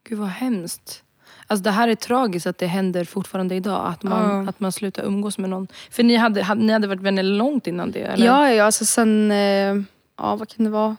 Gud 0.08 0.18
vad 0.18 0.28
hemskt. 0.28 1.02
Alltså 1.46 1.62
det 1.64 1.70
här 1.70 1.88
är 1.88 1.94
tragiskt 1.94 2.46
att 2.46 2.58
det 2.58 2.66
händer 2.66 3.04
fortfarande 3.04 3.54
idag. 3.54 3.86
Att 3.86 4.02
man, 4.02 4.30
Ja. 4.44 4.50
att 4.50 4.60
man 4.60 4.72
slutar 4.72 5.02
umgås 5.04 5.38
med 5.38 5.50
någon. 5.50 5.68
För 5.90 6.02
ni 6.02 6.16
hade, 6.16 6.42
hade, 6.42 6.62
ni 6.62 6.72
hade 6.72 6.86
varit 6.88 7.00
vänner 7.02 7.22
långt 7.22 7.66
innan 7.66 7.90
det? 7.92 8.00
Eller? 8.02 8.26
Ja, 8.26 8.50
ja, 8.52 8.64
alltså 8.64 8.84
sen, 8.84 9.30
eh, 9.30 9.74
ja 10.18 10.36
vad 10.36 10.48
kan 10.48 10.64
det 10.64 10.70
vara? 10.70 10.96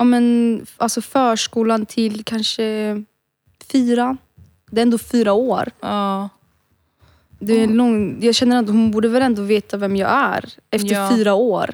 Ja 0.00 0.04
men 0.04 0.66
alltså 0.76 1.00
förskolan 1.02 1.86
till 1.86 2.24
kanske 2.24 3.02
fyra. 3.72 4.16
Det 4.70 4.80
är 4.80 4.82
ändå 4.82 4.98
fyra 4.98 5.32
år. 5.32 5.70
ja. 5.80 6.28
Det 7.42 7.52
är 7.62 7.66
lång, 7.68 8.18
jag 8.20 8.34
känner 8.34 8.58
att 8.58 8.66
hon 8.68 8.90
borde 8.90 9.08
väl 9.08 9.22
ändå 9.22 9.42
veta 9.42 9.76
vem 9.76 9.96
jag 9.96 10.10
är 10.10 10.44
efter 10.70 10.94
Ja. 10.94 11.10
fyra 11.10 11.34
år. 11.34 11.70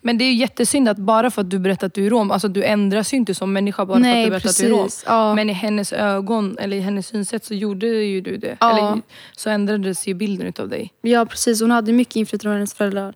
Men 0.00 0.18
det 0.18 0.24
är 0.24 0.26
ju 0.26 0.34
jättesynd 0.34 0.88
att 0.88 0.96
bara 0.96 1.30
för 1.30 1.40
att 1.42 1.50
du 1.50 1.58
berättar 1.58 1.86
att 1.86 1.94
du 1.94 2.06
är 2.06 2.10
rom, 2.10 2.30
alltså 2.30 2.48
du 2.48 2.64
ändras 2.64 3.12
ju 3.12 3.16
inte 3.16 3.34
som 3.34 3.52
människa 3.52 3.86
bara 3.86 3.94
för 3.94 4.00
att 4.00 4.02
Nej 4.02 4.24
du 4.24 4.30
berättar 4.30 4.48
att 4.50 4.56
du 4.56 4.66
är 4.66 4.70
rom. 4.70 4.82
precis. 4.84 5.04
Ja. 5.06 5.34
Men 5.34 5.50
i 5.50 5.52
hennes 5.52 5.92
ögon, 5.92 6.58
eller 6.58 6.76
i 6.76 6.80
hennes 6.80 7.06
synsätt 7.06 7.44
så 7.44 7.54
gjorde 7.54 7.86
ju 7.86 8.20
du 8.20 8.36
det. 8.36 8.56
Ja. 8.60 8.70
Eller, 8.78 9.02
så 9.36 9.50
ändrades 9.50 10.06
ju 10.06 10.14
bilden 10.14 10.46
utav 10.46 10.68
dig. 10.68 10.92
Ja 11.02 11.26
precis, 11.26 11.60
hon 11.60 11.70
hade 11.70 11.92
mycket 11.92 12.16
inflytande 12.16 12.42
från 12.42 12.52
hennes 12.52 12.74
föräldrar. 12.74 13.14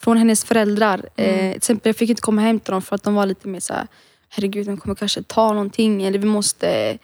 Från 0.00 0.16
hennes 0.16 0.44
föräldrar. 0.44 1.08
Eh, 1.16 1.48
till 1.48 1.56
exempel, 1.56 1.88
jag 1.88 1.96
fick 1.96 2.10
inte 2.10 2.22
komma 2.22 2.42
hem 2.42 2.60
till 2.60 2.72
dem 2.72 2.82
för 2.82 2.94
att 2.94 3.02
de 3.02 3.14
var 3.14 3.26
lite 3.26 3.48
mer 3.48 3.60
så 3.60 3.74
här, 3.74 3.86
herregud 4.28 4.66
de 4.66 4.76
kommer 4.76 4.94
kanske 4.94 5.22
ta 5.22 5.52
någonting 5.52 6.02
eller 6.02 6.18
vi 6.18 6.26
måste, 6.26 6.98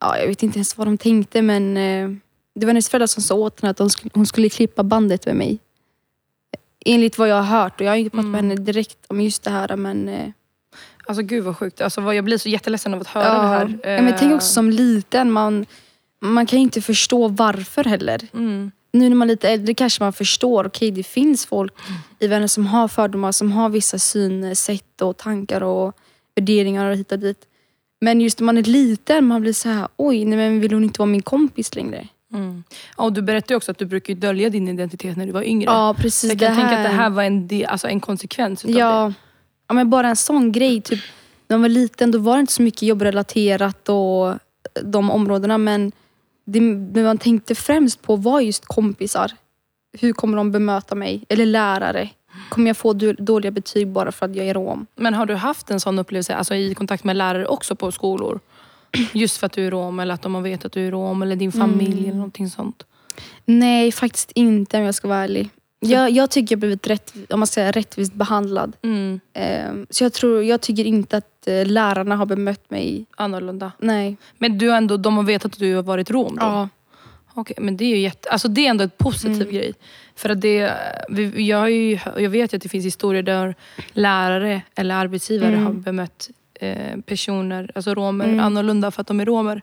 ja 0.00 0.18
jag 0.18 0.26
vet 0.26 0.42
inte 0.42 0.58
ens 0.58 0.78
vad 0.78 0.86
de 0.86 0.98
tänkte 0.98 1.42
men 1.42 1.76
eh, 1.76 2.10
det 2.54 2.66
var 2.66 2.70
hennes 2.72 2.88
föräldrar 2.88 3.06
som 3.06 3.22
sa 3.22 3.34
åt 3.34 3.60
henne 3.60 3.70
att 3.70 3.76
de 3.76 3.90
skulle, 3.90 4.10
hon 4.14 4.26
skulle 4.26 4.48
klippa 4.48 4.82
bandet 4.82 5.26
med 5.26 5.36
mig. 5.36 5.58
Enligt 6.84 7.18
vad 7.18 7.28
jag 7.28 7.42
har 7.42 7.60
hört 7.60 7.80
och 7.80 7.86
jag 7.86 7.90
har 7.90 7.96
inte 7.96 8.10
pratat 8.10 8.30
med 8.30 8.40
henne 8.40 8.54
direkt 8.54 8.98
om 9.08 9.20
just 9.20 9.42
det 9.42 9.50
här 9.50 9.76
men 9.76 10.08
eh, 10.08 10.28
Alltså 11.06 11.22
gud 11.22 11.44
vad 11.44 11.56
sjukt. 11.56 11.80
Alltså, 11.80 12.12
jag 12.12 12.24
blir 12.24 12.38
så 12.38 12.48
jätteledsen 12.48 12.94
av 12.94 13.00
att 13.00 13.06
höra 13.06 13.42
det 13.42 13.48
här. 13.48 13.78
Ja, 13.82 14.02
men 14.02 14.14
tänk 14.18 14.30
Eh, 14.30 14.36
också 14.36 14.48
som 14.48 14.70
liten, 14.70 15.32
man, 15.32 15.66
man 16.20 16.46
kan 16.46 16.58
ju 16.58 16.62
inte 16.62 16.82
förstå 16.82 17.28
varför 17.28 17.84
heller. 17.84 18.28
Mm. 18.34 18.70
Nu 18.92 19.08
när 19.08 19.16
man 19.16 19.30
är 19.30 19.32
lite 19.32 19.48
äldre 19.48 19.74
kanske 19.74 20.02
man 20.02 20.12
förstår, 20.12 20.66
okej 20.66 20.90
det 20.90 21.02
finns 21.02 21.46
folk 21.46 21.72
i 22.18 22.26
världen 22.26 22.48
som 22.48 22.66
har 22.66 22.88
fördomar, 22.88 23.32
som 23.32 23.52
har 23.52 23.68
vissa 23.68 23.98
synsätt 23.98 25.02
och 25.02 25.16
tankar 25.16 25.62
och 25.62 25.96
värderingar 26.34 26.90
och 26.90 26.96
hit 26.96 27.12
och 27.12 27.18
dit. 27.18 27.46
Men 28.00 28.20
just 28.20 28.40
när 28.40 28.44
man 28.44 28.58
är 28.58 28.62
liten, 28.62 29.26
man 29.26 29.40
blir 29.40 29.52
så 29.52 29.68
här, 29.68 29.88
oj, 29.96 30.24
nej, 30.24 30.38
men 30.38 30.60
vill 30.60 30.72
hon 30.72 30.84
inte 30.84 30.98
vara 30.98 31.06
min 31.06 31.22
kompis 31.22 31.74
längre? 31.74 32.08
Mm. 32.32 32.64
Ja, 32.96 33.04
och 33.04 33.12
du 33.12 33.22
berättade 33.22 33.56
också 33.56 33.70
att 33.70 33.78
du 33.78 33.86
brukar 33.86 34.14
ju 34.14 34.20
dölja 34.20 34.50
din 34.50 34.68
identitet 34.68 35.16
när 35.16 35.26
du 35.26 35.32
var 35.32 35.42
yngre. 35.42 35.64
Ja, 35.64 35.94
så 35.96 36.02
precis. 36.02 36.30
jag 36.30 36.38
kan 36.38 36.56
tänka 36.56 36.78
att 36.78 36.84
det 36.84 36.96
här 36.96 37.10
var 37.10 37.22
en, 37.22 37.48
del, 37.48 37.66
alltså 37.66 37.88
en 37.88 38.00
konsekvens 38.00 38.64
utav 38.64 38.74
det. 38.74 38.80
ja, 38.80 39.12
ja, 39.68 39.74
men 39.74 39.90
bara 39.90 40.08
en 40.08 40.16
sån 40.16 40.52
grej. 40.52 40.80
Typ, 40.80 41.00
när 41.48 41.56
man 41.56 41.62
var 41.62 41.68
liten 41.68 42.10
då 42.10 42.18
var 42.18 42.36
det 42.36 42.40
inte 42.40 42.52
så 42.52 42.62
mycket 42.62 42.82
jobbrelaterat 42.82 43.88
och 43.88 44.34
de 44.82 45.10
områdena 45.10 45.58
men 45.58 45.92
det, 46.44 46.74
det 46.74 47.02
man 47.02 47.18
tänkte 47.18 47.54
främst 47.54 48.02
på 48.02 48.16
var 48.16 48.40
just 48.40 48.64
kompisar. 48.66 49.32
Hur 49.98 50.12
kommer 50.12 50.36
de 50.36 50.52
bemöta 50.52 50.94
mig? 50.94 51.24
Eller 51.28 51.46
lärare. 51.46 52.08
Kommer 52.48 52.66
jag 52.66 52.76
få 52.76 52.92
dåliga 53.18 53.50
betyg 53.50 53.88
bara 53.88 54.12
för 54.12 54.26
att 54.26 54.36
jag 54.36 54.46
är 54.46 54.54
rom? 54.54 54.86
Men 54.96 55.14
har 55.14 55.26
du 55.26 55.34
haft 55.34 55.70
en 55.70 55.80
sån 55.80 55.98
upplevelse 55.98 56.34
alltså 56.34 56.54
i 56.54 56.74
kontakt 56.74 57.04
med 57.04 57.16
lärare 57.16 57.46
också 57.46 57.74
på 57.76 57.92
skolor? 57.92 58.40
Just 59.12 59.36
för 59.36 59.46
att 59.46 59.52
du 59.52 59.66
är 59.66 59.70
rom 59.70 60.00
eller 60.00 60.14
att 60.14 60.22
de 60.22 60.34
har 60.34 60.42
vetat 60.42 60.64
att 60.64 60.72
du 60.72 60.86
är 60.86 60.90
rom 60.90 61.22
eller 61.22 61.36
din 61.36 61.52
familj 61.52 61.92
Mm. 61.92 62.04
eller 62.04 62.14
någonting 62.14 62.50
sånt. 62.50 62.86
Nej, 63.44 63.92
faktiskt 63.92 64.32
inte 64.34 64.78
om 64.78 64.82
jag 64.84 64.94
ska 64.94 65.08
vara 65.08 65.18
ärlig. 65.18 65.50
Jag, 65.84 66.10
jag 66.10 66.30
tycker 66.30 66.52
jag 66.52 66.60
blivit 66.60 66.86
rätt, 66.86 67.14
om 67.30 67.40
man 67.40 67.46
säga, 67.46 67.70
rättvist 67.72 68.14
behandlad. 68.14 68.76
Mm. 68.82 69.20
Ehm, 69.34 69.86
så 69.90 70.04
jag, 70.04 70.12
tror, 70.12 70.42
jag 70.42 70.60
tycker 70.60 70.84
inte 70.84 71.16
att 71.16 71.48
eh, 71.48 71.66
lärarna 71.66 72.16
har 72.16 72.26
bemött 72.26 72.70
mig. 72.70 73.06
Annorlunda. 73.16 73.72
Nej. 73.78 74.16
Men 74.38 74.58
du 74.58 74.68
har 74.68 74.76
ändå, 74.76 74.96
de 74.96 75.16
har 75.16 75.24
vetat 75.24 75.52
att 75.52 75.58
du 75.58 75.74
har 75.74 75.82
varit 75.82 76.10
rom 76.10 76.36
då? 76.36 76.42
Ja. 76.46 76.68
Okej, 77.34 77.56
men 77.60 77.76
det 77.76 77.84
är 77.84 77.88
ju 77.88 77.98
jätte, 77.98 78.30
alltså 78.30 78.48
det 78.48 78.66
är 78.66 78.70
ändå 78.70 78.84
en 78.84 78.90
positiv 78.96 79.42
Mm. 79.42 79.54
grej. 79.54 79.72
För 80.16 80.28
att 80.30 80.40
det, 80.40 80.72
vi, 81.08 81.46
jag, 81.48 81.58
har 81.58 81.68
ju, 81.68 81.98
jag 82.18 82.30
vet 82.30 82.52
ju 82.52 82.56
att 82.56 82.62
det 82.62 82.68
finns 82.68 82.84
historier 82.86 83.22
där 83.22 83.54
lärare 83.92 84.62
eller 84.74 84.94
arbetsgivare 84.94 85.52
Mm. 85.52 85.64
har 85.66 85.72
bemött 85.72 86.30
eh, 86.60 86.96
personer, 87.06 87.70
alltså 87.74 87.94
romer, 87.94 88.24
Mm. 88.24 88.40
annorlunda 88.40 88.90
för 88.90 89.00
att 89.00 89.06
de 89.06 89.20
är 89.20 89.24
romer. 89.26 89.62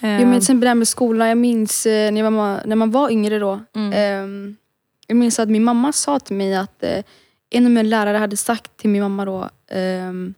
Eh, 0.00 0.10
Ja, 0.10 0.18
men 0.18 0.30
till 0.32 0.36
exempel 0.38 0.60
det 0.60 0.68
här 0.68 0.74
med 0.74 0.88
skolan. 0.88 1.28
Jag 1.28 1.38
minns 1.38 1.86
eh, 1.86 2.12
när, 2.12 2.30
man, 2.30 2.60
när 2.66 2.76
man 2.76 2.90
var 2.90 3.10
yngre 3.10 3.38
då. 3.38 3.60
Mm. 3.74 3.92
ehm, 3.92 4.56
jag 5.06 5.16
minns 5.16 5.38
att 5.38 5.48
min 5.48 5.64
mamma 5.64 5.92
sa 5.92 6.20
till 6.20 6.36
mig 6.36 6.54
att 6.56 6.82
eh, 6.82 7.04
en 7.50 7.88
lärare 7.90 8.16
hade 8.16 8.36
sagt 8.36 8.76
till 8.76 8.90
min 8.90 9.02
mamma 9.02 9.24
då. 9.24 9.48
ehm, 9.70 10.34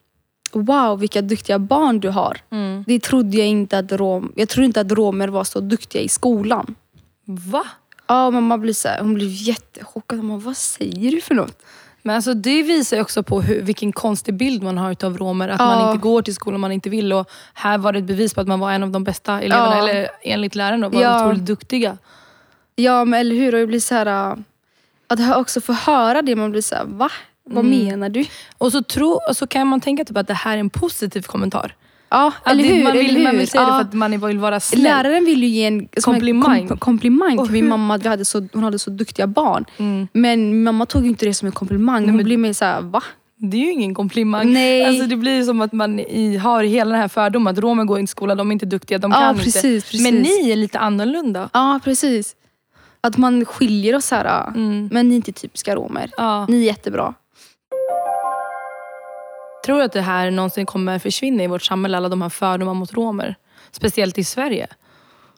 Wow, 0.52 0.98
vilka 1.00 1.22
duktiga 1.22 1.58
barn 1.58 2.00
du 2.00 2.08
har. 2.08 2.36
mm. 2.50 2.84
Det 2.86 3.02
trodde 3.02 3.36
jag 3.36 3.46
inte 3.46 3.78
att 3.78 3.92
rom, 3.92 4.32
jag 4.36 4.48
trodde 4.48 4.64
inte 4.66 4.80
att 4.80 4.92
romer 4.92 5.28
var 5.28 5.44
så 5.44 5.60
duktiga 5.60 6.02
i 6.02 6.08
skolan. 6.08 6.74
Va? 7.24 7.64
Ja, 8.06 8.30
mamma 8.30 8.58
blir 8.58 8.72
så 8.72 8.88
här, 8.88 9.00
hon 9.00 9.14
blev 9.14 9.28
jättechockad. 9.32 10.18
Mamma, 10.18 10.36
vad 10.38 10.56
säger 10.56 11.10
du 11.10 11.20
för 11.20 11.34
något? 11.34 11.62
Men 12.02 12.16
alltså 12.16 12.34
det 12.34 12.62
visar 12.62 12.96
ju 12.96 13.02
också 13.02 13.22
på 13.22 13.40
hur, 13.40 13.62
vilken 13.62 13.92
konstig 13.92 14.34
bild 14.34 14.62
man 14.62 14.78
har 14.78 14.92
utav 14.92 15.18
romer. 15.18 15.48
Att 15.48 15.60
Ja. 15.60 15.66
man 15.66 15.90
inte 15.90 16.02
går 16.02 16.22
till 16.22 16.34
skolan 16.34 16.60
man 16.60 16.72
inte 16.72 16.90
vill. 16.90 17.12
Och 17.12 17.30
här 17.54 17.78
var 17.78 17.92
det 17.92 17.98
ett 17.98 18.04
bevis 18.04 18.34
på 18.34 18.40
att 18.40 18.48
man 18.48 18.60
var 18.60 18.72
en 18.72 18.82
av 18.82 18.90
de 18.90 19.04
bästa 19.04 19.40
eleverna. 19.42 19.76
Ja. 19.76 19.88
Eller 19.88 20.08
enligt 20.22 20.54
läraren 20.54 20.80
då, 20.80 20.88
var 20.88 21.02
Ja. 21.02 21.24
otroligt 21.24 21.46
duktiga. 21.46 21.98
Ja, 22.76 23.04
men 23.04 23.20
eller 23.20 23.36
hur? 23.36 23.54
Och 23.54 23.60
jag 23.60 23.68
blir 23.68 23.80
så 23.80 23.94
här, 23.94 24.36
att 25.08 25.36
också 25.36 25.60
få 25.60 25.72
höra 25.72 26.22
det, 26.22 26.36
man 26.36 26.50
blir 26.50 26.62
så 26.62 26.74
här, 26.74 26.84
va? 26.84 27.10
Vad 27.50 27.64
Mm. 27.64 27.84
menar 27.84 28.08
du? 28.08 28.24
Och 28.58 28.72
så, 28.72 28.82
tro, 28.82 29.18
och 29.28 29.36
så 29.36 29.46
kan 29.46 29.66
man 29.66 29.80
tänka 29.80 30.04
typ 30.04 30.16
att 30.16 30.26
det 30.26 30.34
här 30.34 30.54
är 30.56 30.60
en 30.60 30.70
positiv 30.70 31.22
kommentar. 31.22 31.74
Ja, 32.10 32.32
Att 32.42 32.52
eller 32.52 32.62
det, 32.62 32.68
hur? 32.68 32.84
Man 32.84 32.92
vill, 32.92 33.10
eller 33.10 33.22
man 33.22 33.32
hur? 33.32 33.38
vill 33.38 33.48
säga 33.48 33.62
det 33.64 33.68
Ja. 33.70 33.74
för 33.74 33.80
att 33.80 33.92
man 33.94 34.26
vill 34.26 34.38
vara 34.38 34.60
snäll. 34.60 34.82
Läraren 34.82 35.24
ville 35.24 35.46
ju 35.46 35.52
ge 35.52 35.64
en 35.66 35.88
Komplimang. 36.02 36.68
kom, 36.68 36.78
komplimang 36.78 37.38
till 37.44 37.52
min 37.52 37.62
hur- 37.64 37.68
mamma 37.70 37.94
att 37.94 38.04
vi 38.04 38.08
hade 38.08 38.24
så, 38.24 38.48
hon 38.52 38.62
hade 38.64 38.78
så 38.78 38.90
duktiga 38.90 39.26
barn. 39.26 39.64
Mm. 39.78 40.08
Men 40.12 40.62
mamma 40.62 40.86
tog 40.86 41.06
inte 41.06 41.26
det 41.26 41.34
som 41.34 41.46
en 41.46 41.52
komplimang. 41.52 42.04
Hon 42.04 42.16
men- 42.16 42.24
blev 42.24 42.38
mer 42.38 42.52
såhär, 42.52 42.80
va? 42.80 43.02
Det 43.40 43.56
är 43.56 43.60
ju 43.60 43.72
ingen 43.72 43.94
komplimang. 43.94 44.52
Nej. 44.52 44.84
Alltså 44.84 45.06
det 45.06 45.16
blir 45.16 45.42
som 45.42 45.60
att 45.60 45.72
man 45.72 46.00
i, 46.00 46.36
har 46.36 46.62
hela 46.64 46.90
den 46.90 47.00
här 47.00 47.08
fördomen 47.08 47.52
att 47.52 47.58
romer 47.58 47.84
går 47.84 47.98
inte 47.98 48.10
i 48.10 48.12
skolan, 48.12 48.36
de 48.36 48.48
är 48.48 48.52
inte 48.52 48.66
duktiga, 48.66 48.98
de 48.98 49.10
Ja, 49.10 49.18
kan 49.18 49.36
precis, 49.36 49.56
inte. 49.64 49.68
precis. 49.86 50.02
Men 50.02 50.14
ni 50.14 50.50
är 50.50 50.56
lite 50.56 50.78
annorlunda. 50.78 51.50
Ja, 51.52 51.80
precis. 51.84 52.34
Att 53.00 53.16
man 53.16 53.44
skiljer 53.44 53.96
oss 53.96 54.10
här. 54.10 54.24
äh, 54.24 54.54
Mm. 54.56 54.88
Men 54.92 55.08
ni 55.08 55.14
är 55.14 55.16
inte 55.16 55.32
typiska 55.32 55.74
romer. 55.76 56.10
Ja. 56.16 56.46
Ni 56.48 56.56
är 56.56 56.66
jättebra. 56.66 57.14
Tror 59.66 59.78
du 59.78 59.84
att 59.84 59.92
det 59.92 60.00
här 60.00 60.30
någonsin 60.30 60.66
kommer 60.66 60.98
försvinna 60.98 61.42
i 61.42 61.46
vårt 61.46 61.62
samhälle, 61.62 61.96
alla 61.96 62.08
de 62.08 62.22
här 62.22 62.28
fördomar 62.28 62.74
mot 62.74 62.92
romer? 62.94 63.34
Speciellt 63.72 64.18
i 64.18 64.24
Sverige. 64.24 64.66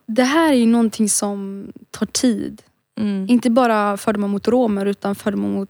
Det 0.06 0.22
här 0.22 0.52
är 0.52 0.56
ju 0.56 0.66
någonting 0.66 1.08
som 1.08 1.66
tar 1.90 2.06
tid. 2.06 2.62
Mm. 2.98 3.26
Inte 3.28 3.50
bara 3.50 3.96
fördomar 3.96 4.28
mot 4.28 4.48
romer 4.48 4.86
utan 4.86 5.14
fördomar 5.14 5.48
mot 5.48 5.68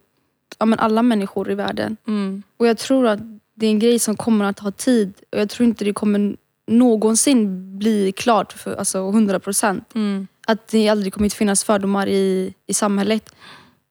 ja, 0.59 0.67
men 0.67 0.79
alla 0.79 1.03
människor 1.03 1.51
i 1.51 1.55
världen. 1.55 1.97
Mm. 2.09 2.43
Och 2.57 2.67
jag 2.67 2.79
tror 2.79 3.07
att 3.07 3.21
det 3.55 3.67
är 3.67 3.71
en 3.71 3.79
grej 3.79 3.99
som 3.99 4.17
kommer 4.17 4.45
att 4.45 4.57
ta 4.57 4.71
tid. 4.71 5.13
Och 5.33 5.39
jag 5.41 5.51
tror 5.51 5.69
inte 5.69 5.85
det 5.85 5.93
kommer 5.93 6.37
någonsin 6.71 7.79
bli 7.79 8.13
klart 8.13 8.53
för 8.53 8.77
alltså 8.77 8.99
100 9.09 9.41
procent. 9.41 9.95
Mm. 9.95 10.27
Att 10.47 10.69
det 10.69 10.89
aldrig 10.89 11.13
kommer 11.13 11.27
att 11.27 11.35
finnas 11.35 11.65
fördomar 11.65 12.07
i, 12.07 12.55
i 12.67 12.75
samhället. 12.75 13.35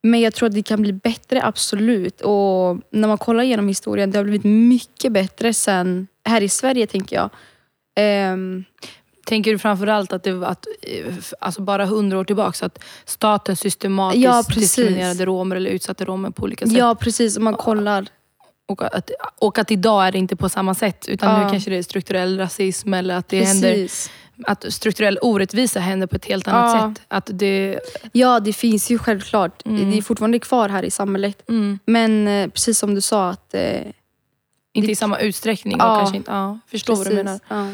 Men 0.04 0.20
jag 0.22 0.34
tror 0.36 0.48
att 0.48 0.56
det 0.56 0.64
kan 0.64 0.82
bli 0.82 0.94
bättre, 0.94 1.44
absolut. 1.44 2.22
Och 2.22 2.78
när 2.92 3.08
man 3.08 3.18
kollar 3.18 3.44
igenom 3.44 3.68
historien, 3.68 4.12
det 4.12 4.18
har 4.18 4.24
blivit 4.24 4.44
mycket 4.44 5.12
bättre 5.12 5.54
sen 5.54 6.08
här 6.26 6.42
i 6.42 6.50
Sverige 6.50 6.88
tänker 6.88 7.16
jag. 7.16 7.30
Ehm, 7.96 8.64
Tänker 9.26 9.52
du 9.52 9.60
framförallt 9.60 10.14
att 10.14 10.24
det 10.24 10.48
att, 10.48 10.68
eh, 10.82 11.14
alltså 11.40 11.62
bara 11.62 11.86
hundra 11.86 12.20
år 12.20 12.24
tillbaka, 12.24 12.66
att 12.66 12.84
staten 13.06 13.56
systematiskt 13.56 14.24
Ja, 14.24 14.44
diskriminerade 14.56 15.26
romer 15.26 15.56
eller 15.56 15.70
utsatte 15.72 16.06
romer 16.06 16.30
på 16.30 16.44
olika 16.44 16.66
sätt? 16.66 16.78
ja 16.78 16.96
precis, 16.96 17.38
om 17.38 17.44
man 17.44 17.54
kollar. 17.54 18.08
Och, 18.70 18.96
att, 18.96 19.12
och 19.40 19.58
att 19.58 19.72
idag 19.72 20.08
är 20.08 20.12
det 20.12 20.18
inte 20.18 20.36
på 20.36 20.50
samma 20.50 20.74
sätt, 20.74 21.08
utan 21.08 21.30
Ja. 21.40 21.44
nu 21.46 21.50
kanske 21.52 21.70
det 21.70 21.76
är 21.78 21.84
strukturell 21.84 22.38
rasism 22.38 22.94
eller 22.94 23.16
att 23.16 23.28
det 23.30 23.44
händer 23.44 23.74
Precis. 23.74 24.12
att 24.46 24.74
strukturell 24.74 25.20
orättvisa 25.22 25.80
händer 25.80 26.08
på 26.08 26.16
ett 26.16 26.26
helt 26.26 26.48
annat 26.48 26.76
Ja. 26.76 26.94
sätt. 26.96 27.06
Att 27.08 27.30
det, 27.34 27.80
Ja, 28.12 28.40
det 28.40 28.54
finns 28.54 28.92
ju 28.92 28.98
självklart. 29.00 29.66
Mm. 29.66 29.92
Det 29.92 29.98
är 29.98 30.02
fortfarande 30.02 30.40
kvar 30.40 30.70
här 30.70 30.84
i 30.84 30.92
samhället. 30.92 31.50
mm, 31.50 31.80
Men 31.86 32.28
eh, 32.28 32.48
precis 32.50 32.80
som 32.80 32.96
du 32.96 33.02
sa, 33.02 33.30
att... 33.30 33.54
Eh, 33.54 33.82
inte 34.74 34.88
Det- 34.88 34.92
i 34.92 34.96
samma 34.96 35.20
utsträckning. 35.20 35.76
Ja. 35.80 35.92
Och 35.94 36.00
kanske 36.00 36.18
inte, 36.18 36.32
ja, 36.32 36.60
förstår 36.72 36.96
vad 36.96 37.06
du 37.06 37.10
precis. 37.24 37.42
menar. 37.50 37.70
Ja, 37.70 37.74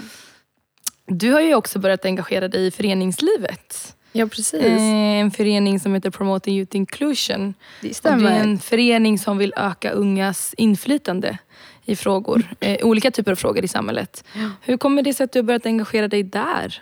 Du 1.08 1.32
har 1.32 1.42
ju 1.42 1.56
också 1.56 1.80
börjat 1.80 2.06
engagera 2.06 2.48
dig 2.48 2.66
i 2.68 2.72
föreningslivet. 2.72 3.96
Ja 4.16 4.28
precis. 4.28 4.54
Eh, 4.62 5.20
En 5.20 5.32
förening 5.32 5.80
som 5.80 5.94
heter 5.94 6.10
Promoting 6.10 6.56
Youth 6.58 6.76
Inclusion. 6.76 7.54
det 7.82 7.88
Och 7.88 7.90
det 7.90 7.94
stämmer. 7.94 8.32
är 8.32 8.40
en 8.40 8.60
förening 8.60 9.20
som 9.20 9.38
vill 9.38 9.54
öka 9.58 9.92
ungas 9.92 10.54
inflytande 10.58 11.38
i 11.86 11.96
frågor, 11.96 12.56
eh, 12.60 12.86
olika 12.88 13.12
typer 13.12 13.32
av 13.32 13.36
frågor 13.36 13.64
i 13.64 13.68
samhället. 13.68 14.24
Hur 14.62 14.78
kommer 14.78 15.02
det 15.02 15.14
sig 15.14 15.24
att 15.24 15.32
du 15.32 15.40
har 15.40 15.44
börjat 15.44 15.66
engagera 15.66 16.08
dig 16.08 16.24
där? 16.24 16.82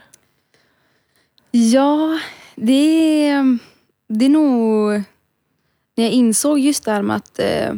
Ja, 1.51 2.19
det 2.55 3.27
är, 3.27 3.57
det 4.07 4.25
är 4.25 4.29
nog 4.29 4.91
när 5.95 6.03
jag 6.03 6.11
insåg 6.11 6.59
just 6.59 6.85
det 6.85 6.91
här 6.91 7.01
med 7.01 7.15
att 7.15 7.39
eh, 7.39 7.73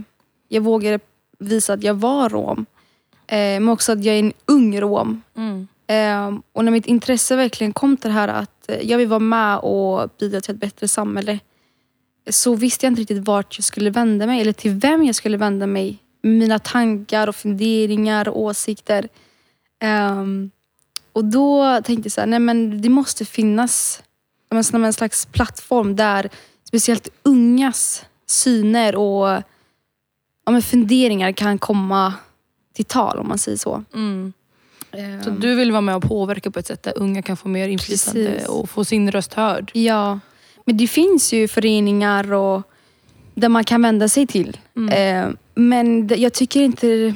jag 0.48 0.62
vågade 0.62 1.00
visa 1.40 1.74
att 1.74 1.84
jag 1.84 1.94
var 1.94 2.30
rom. 2.30 2.66
Eh, 3.28 3.38
men 3.38 3.70
också 3.70 3.92
att 3.92 4.04
jag 4.04 4.16
är 4.16 4.20
en 4.20 4.34
ung 4.46 4.82
rom. 4.82 5.22
Mm. 5.38 5.68
Ehm, 5.88 6.42
och 6.54 6.66
när 6.66 6.72
mitt 6.72 6.86
intresse 6.86 7.36
verkligen 7.36 7.74
kom 7.74 7.98
till 7.98 8.10
det 8.10 8.14
här 8.14 8.28
att 8.28 8.55
Eh, 8.68 8.82
jag 8.82 8.98
vill 8.98 9.08
vara 9.08 9.20
med 9.20 9.58
och 9.58 10.10
bidra 10.20 10.42
till 10.42 10.56
ett 10.56 10.62
bättre 10.62 10.88
samhälle 10.88 11.40
så 12.30 12.56
visste 12.56 12.86
jag 12.86 12.92
inte 12.92 13.02
riktigt 13.02 13.28
vart 13.28 13.58
jag 13.58 13.66
skulle 13.66 13.90
vända 13.90 14.28
mig 14.28 14.42
eller 14.42 14.54
till 14.54 14.72
vem 14.72 15.04
jag 15.04 15.16
skulle 15.16 15.38
vända 15.38 15.68
mig. 15.68 15.98
med 16.22 16.34
Mina 16.34 16.60
tankar 16.60 17.28
och 17.28 17.36
funderingar 17.36 18.28
och 18.28 18.40
åsikter. 18.40 19.10
Um, 19.84 20.52
och 21.12 21.26
då 21.26 21.82
tänkte 21.84 22.06
jag 22.06 22.12
så 22.12 22.22
här, 22.22 22.28
nej 22.28 22.40
men 22.40 22.82
det 22.82 22.90
måste 22.90 23.26
finnas 23.26 24.04
som 24.64 24.84
en 24.84 24.94
slags 24.94 25.26
plattform 25.26 25.96
där 25.96 26.30
speciellt 26.64 27.10
ungas 27.24 28.06
syner 28.26 28.96
och 28.96 29.44
ja, 30.46 30.62
funderingar 30.62 31.32
kan 31.32 31.58
komma 31.58 32.14
till 32.74 32.86
tal 32.86 33.20
om 33.20 33.28
man 33.28 33.38
säger 33.38 33.58
så. 33.58 33.84
Mm. 33.94 34.34
Ehm, 34.98 35.24
Så 35.24 35.30
du 35.30 35.56
vill 35.56 35.72
vara 35.72 35.82
med 35.82 35.96
och 35.96 36.04
påverka 36.04 36.52
på 36.52 36.60
ett 36.60 36.68
sätt 36.68 36.84
där 36.84 36.94
unga 36.98 37.22
kan 37.22 37.38
få 37.38 37.48
mer 37.48 37.68
inflytande 37.68 38.26
Precis. 38.32 38.48
och 38.48 38.70
få 38.70 38.86
sin 38.86 39.12
röst 39.12 39.34
hörd. 39.34 39.72
Ja, 39.74 40.20
men 40.66 40.78
det 40.78 40.88
finns 40.88 41.34
ju 41.34 41.48
föreningar 41.48 42.34
och 42.34 42.62
där 43.36 43.50
man 43.50 43.64
kan 43.64 43.82
vända 43.82 44.10
sig 44.10 44.28
till. 44.28 44.58
Mm. 44.76 45.26
Eh, 45.30 45.36
men 45.56 46.08
jag 46.08 46.34
tycker 46.34 46.62
inte... 46.62 47.14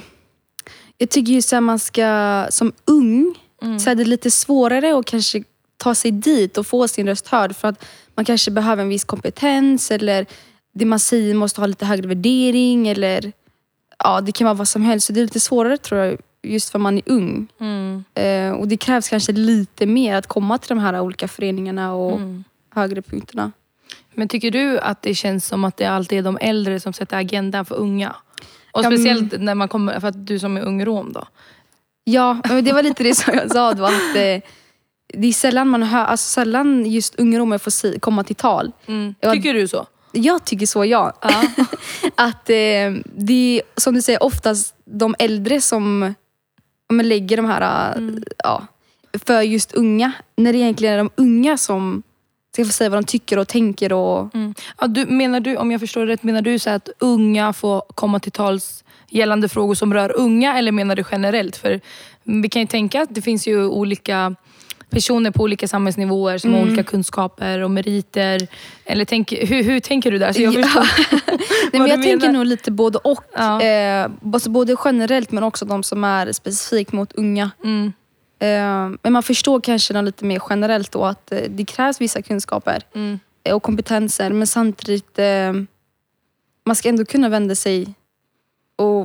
Jag 0.98 1.10
tycker 1.10 1.32
just 1.34 1.54
att 1.54 1.64
man 1.64 1.80
ska, 1.80 2.46
som 2.50 2.72
ung, 2.86 3.36
Mm. 3.62 3.80
så 3.80 3.90
är 3.90 3.96
det 3.96 4.06
lite 4.06 4.32
svårare 4.32 4.98
att 5.00 5.06
kanske 5.06 5.44
ta 5.78 5.96
sig 5.96 6.12
dit 6.12 6.58
och 6.58 6.68
få 6.68 6.88
sin 6.88 7.08
röst 7.08 7.28
hörd. 7.28 7.56
För 7.56 7.68
att 7.68 7.86
man 8.16 8.26
kanske 8.26 8.52
behöver 8.52 8.84
en 8.84 8.90
viss 8.90 9.04
kompetens 9.04 9.92
eller 9.92 10.26
det 10.74 10.86
man 10.86 11.00
säger 11.00 11.34
måste 11.34 11.62
ha 11.62 11.66
lite 11.68 11.86
högre 11.86 12.08
värdering. 12.08 12.88
Eller 12.88 13.32
ja, 14.04 14.22
Det 14.22 14.32
kan 14.32 14.46
vara 14.46 14.54
vad 14.54 14.68
som 14.68 14.82
helst. 14.82 15.08
Så 15.08 15.14
det 15.14 15.20
är 15.20 15.22
lite 15.22 15.40
svårare 15.40 15.78
tror 15.78 16.02
jag, 16.02 16.18
just 16.44 16.70
för 16.70 16.80
man 16.80 16.98
är 16.98 17.02
ung. 17.06 17.48
Mm. 17.60 18.04
Eh, 18.14 18.52
och 18.60 18.68
det 18.68 18.78
krävs 18.78 19.10
kanske 19.10 19.32
lite 19.32 19.86
mer 19.86 20.16
att 20.16 20.28
komma 20.28 20.58
till 20.58 20.70
de 20.70 20.80
här 20.80 21.00
olika 21.00 21.28
föreningarna 21.28 21.94
och 21.94 22.12
Mm. 22.18 22.44
högre 22.74 23.02
punkterna. 23.02 23.52
Men 24.14 24.28
tycker 24.28 24.52
du 24.52 24.80
att 24.80 25.02
det 25.02 25.16
känns 25.16 25.46
som 25.48 25.64
att 25.64 25.78
det 25.78 25.86
alltid 25.86 26.18
är 26.20 26.24
de 26.24 26.38
äldre 26.42 26.80
som 26.80 26.94
sätter 26.94 27.18
agendan 27.18 27.66
för 27.66 27.76
unga? 27.76 28.16
Och 28.72 28.84
Ja, 28.84 28.90
men- 28.90 28.98
speciellt 29.00 29.42
när 29.42 29.56
man 29.56 29.68
kommer, 29.68 30.00
för 30.00 30.08
att 30.08 30.28
du 30.28 30.40
som 30.40 30.58
är 30.58 30.62
ung 30.62 30.86
rom 30.86 31.14
då. 31.14 31.28
Ja, 32.04 32.42
det 32.64 32.72
var 32.74 32.84
lite 32.84 33.04
det 33.04 33.16
som 33.16 33.34
jag 33.34 33.52
sa 33.52 33.74
då. 33.74 33.86
Att, 33.86 34.16
eh, 34.16 34.42
det 35.14 35.28
är 35.28 35.34
sällan 35.34 35.68
man 35.68 35.84
hör, 35.84 36.06
alltså 36.06 36.30
sällan 36.30 36.86
just 36.86 37.16
ungdomar 37.16 37.58
får 37.58 37.72
si, 37.72 38.00
komma 38.00 38.24
till 38.24 38.36
tal. 38.36 38.72
Ja. 39.20 39.34
Tycker 39.34 39.54
du 39.54 39.68
så? 39.68 39.86
Jag 40.12 40.46
tycker 40.46 40.66
så, 40.66 40.86
ja. 40.86 41.14
att 42.16 42.50
eh, 42.50 42.92
det 43.16 43.60
är, 43.60 43.62
som 43.82 43.94
du 43.94 44.02
säger, 44.02 44.24
oftast 44.24 44.76
de 44.86 45.16
äldre 45.20 45.62
som 45.62 46.02
ja, 46.04 46.14
men 46.90 47.10
lägger 47.10 47.38
de 47.38 47.46
här, 47.46 47.96
eh, 47.98 48.04
ja, 48.44 48.68
för 49.26 49.42
just 49.42 49.74
unga. 49.74 50.12
När 50.36 50.54
det 50.54 50.60
egentligen 50.60 50.94
är 50.94 50.98
de 50.98 51.10
unga 51.16 51.58
som 51.58 52.04
ska 52.54 52.66
få 52.66 52.72
säga 52.72 52.90
vad 52.90 52.98
de 53.02 53.06
tycker 53.06 53.40
och 53.40 53.48
tänker. 53.48 53.94
Och, 53.94 54.36
Mm. 54.36 54.54
Ja, 54.82 54.88
du, 54.88 55.06
menar 55.06 55.40
du, 55.40 55.58
om 55.58 55.72
jag 55.72 55.80
förstår 55.82 56.06
rätt, 56.06 56.24
menar 56.24 56.42
du 56.42 56.60
så 56.60 56.70
att 56.70 56.90
unga 57.00 57.54
får 57.54 57.82
komma 57.96 58.20
till 58.20 58.32
tals 58.32 58.84
gällande 59.10 59.50
frågor 59.50 59.76
som 59.76 59.94
rör 59.94 60.16
unga 60.18 60.58
eller 60.58 60.72
menar 60.72 60.96
du 60.96 61.04
generellt? 61.12 61.58
För 61.58 61.80
vi 62.24 62.50
kan 62.50 62.62
ju 62.62 62.68
tänka 62.68 63.02
att 63.02 63.16
det 63.16 63.22
finns 63.22 63.48
ju 63.48 63.66
olika 63.68 64.36
personer 64.90 65.32
på 65.32 65.44
olika 65.44 65.68
samhällsnivåer 65.68 66.38
som 66.38 66.54
har 66.54 66.62
olika 66.62 66.84
kunskaper 66.84 67.60
och 67.60 67.72
meriter. 67.72 68.48
Eller 68.86 69.06
tänk, 69.06 69.32
hur, 69.32 69.64
hur 69.64 69.80
tänker 69.80 70.12
du 70.12 70.18
där? 70.18 70.34
Så 70.34 70.42
jag 70.42 70.54
Ja. 70.54 70.70
Nej, 71.12 71.22
men 71.72 71.88
jag 71.88 72.04
tänker 72.04 72.32
nog 72.32 72.46
lite 72.46 72.72
både 72.72 72.98
och. 72.98 73.24
Ja. 73.34 73.62
Eh, 73.62 74.12
alltså 74.34 74.50
både 74.50 74.76
generellt 74.86 75.32
men 75.32 75.44
också 75.44 75.66
de 75.66 75.84
som 75.84 76.04
är 76.04 76.32
specifikt 76.32 76.92
mot 76.92 77.14
unga. 77.14 77.52
Mm, 77.64 77.94
Eh, 78.40 78.90
men 79.02 79.14
man 79.14 79.24
förstår 79.24 79.62
kanske 79.62 80.02
lite 80.02 80.26
mer 80.26 80.42
generellt 80.50 80.92
då 80.92 81.06
att 81.06 81.32
eh, 81.32 81.42
det 81.50 81.66
krävs 81.66 82.02
vissa 82.02 82.22
kunskaper 82.22 82.84
mm, 82.96 83.20
och 83.54 83.64
kompetenser 83.64 84.30
men 84.30 84.48
samtidigt 84.48 85.20
eh, 85.20 85.54
man 86.66 86.76
ska 86.76 86.90
ändå 86.90 87.06
kunna 87.06 87.30
vända 87.30 87.56
sig 87.56 87.94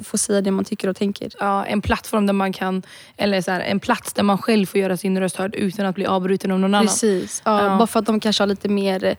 få 0.07 0.19
säga 0.19 0.41
det 0.41 0.51
man 0.51 0.65
tycker 0.65 0.89
och 0.89 0.97
tänker. 0.97 1.33
ja, 1.41 1.65
en 1.67 1.83
plattform 1.83 2.27
där 2.27 2.33
man 2.33 2.53
kan, 2.53 2.83
eller 3.17 3.41
så 3.41 3.51
här, 3.51 3.61
en 3.61 3.81
plats 3.81 4.13
där 4.13 4.23
man 4.23 4.39
själv 4.39 4.67
får 4.67 4.81
göra 4.81 4.97
sin 4.97 5.21
röst 5.21 5.37
hörd 5.37 5.55
utan 5.55 5.87
att 5.87 5.95
bli 5.95 6.07
avbruten 6.07 6.51
av 6.51 6.59
någon 6.61 6.75
annan. 6.75 6.87
Precis. 6.87 7.43
Ja, 7.45 7.63
Ja. 7.65 7.77
Bara 7.79 7.87
för 7.87 8.01
att 8.01 8.07
de 8.07 8.21
kanske 8.21 8.43
har 8.43 8.47
lite 8.49 8.69
mer 8.69 9.05
eh, 9.05 9.15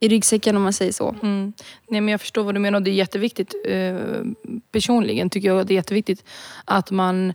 i 0.00 0.08
ryggsäcken 0.08 0.56
om 0.56 0.62
man 0.62 0.72
säger 0.72 0.92
så. 0.92 1.16
Mm. 1.22 1.52
Nej, 1.88 2.00
men 2.00 2.12
jag 2.12 2.20
förstår 2.20 2.44
vad 2.44 2.54
du 2.54 2.58
menar 2.60 2.78
och 2.78 2.82
det 2.82 2.90
är 2.90 2.94
jätteviktigt. 2.94 3.54
Eh, 3.68 3.96
personligen 4.72 5.30
tycker 5.30 5.48
jag 5.48 5.60
att 5.60 5.68
det 5.68 5.74
är 5.74 5.76
jätteviktigt 5.76 6.24
att 6.64 6.90
man 6.90 7.32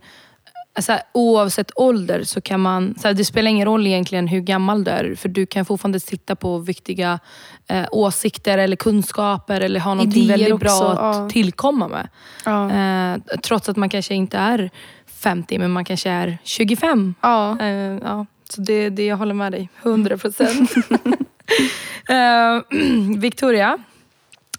Alltså, 0.74 0.98
oavsett 1.12 1.70
ålder 1.76 2.22
så 2.22 2.40
kan 2.40 2.60
man, 2.60 2.94
så 2.98 3.08
här, 3.08 3.14
det 3.14 3.24
spelar 3.24 3.50
ingen 3.50 3.66
roll 3.66 3.86
egentligen 3.86 4.28
hur 4.28 4.40
gammal 4.40 4.84
du 4.84 4.90
är 4.90 5.14
för 5.14 5.28
du 5.28 5.46
kan 5.46 5.64
fortfarande 5.64 6.00
sitta 6.00 6.36
på 6.36 6.58
viktiga 6.58 7.18
eh, 7.66 7.86
åsikter 7.90 8.58
eller 8.58 8.76
kunskaper 8.76 9.60
eller 9.60 9.80
ha 9.80 10.02
Idéer 10.02 10.28
väldigt 10.28 10.52
också, 10.52 10.64
bra 10.64 10.92
att 10.92 11.16
ja. 11.16 11.28
tillkomma 11.28 11.88
med. 11.88 12.08
Ja. 12.44 12.70
Eh, 12.70 13.36
trots 13.42 13.68
att 13.68 13.76
man 13.76 13.88
kanske 13.88 14.14
inte 14.14 14.38
är 14.38 14.70
50 15.06 15.58
men 15.58 15.70
man 15.70 15.84
kanske 15.84 16.10
är 16.10 16.38
25. 16.44 17.14
Ja. 17.20 17.60
Eh, 17.60 17.98
ja, 18.02 18.26
så 18.48 18.60
det, 18.60 18.90
det 18.90 19.06
jag 19.06 19.16
håller 19.16 19.34
med 19.34 19.52
dig, 19.52 19.68
100 19.82 20.18
procent. 20.18 20.70
eh, 22.08 22.78
Victoria, 23.16 23.78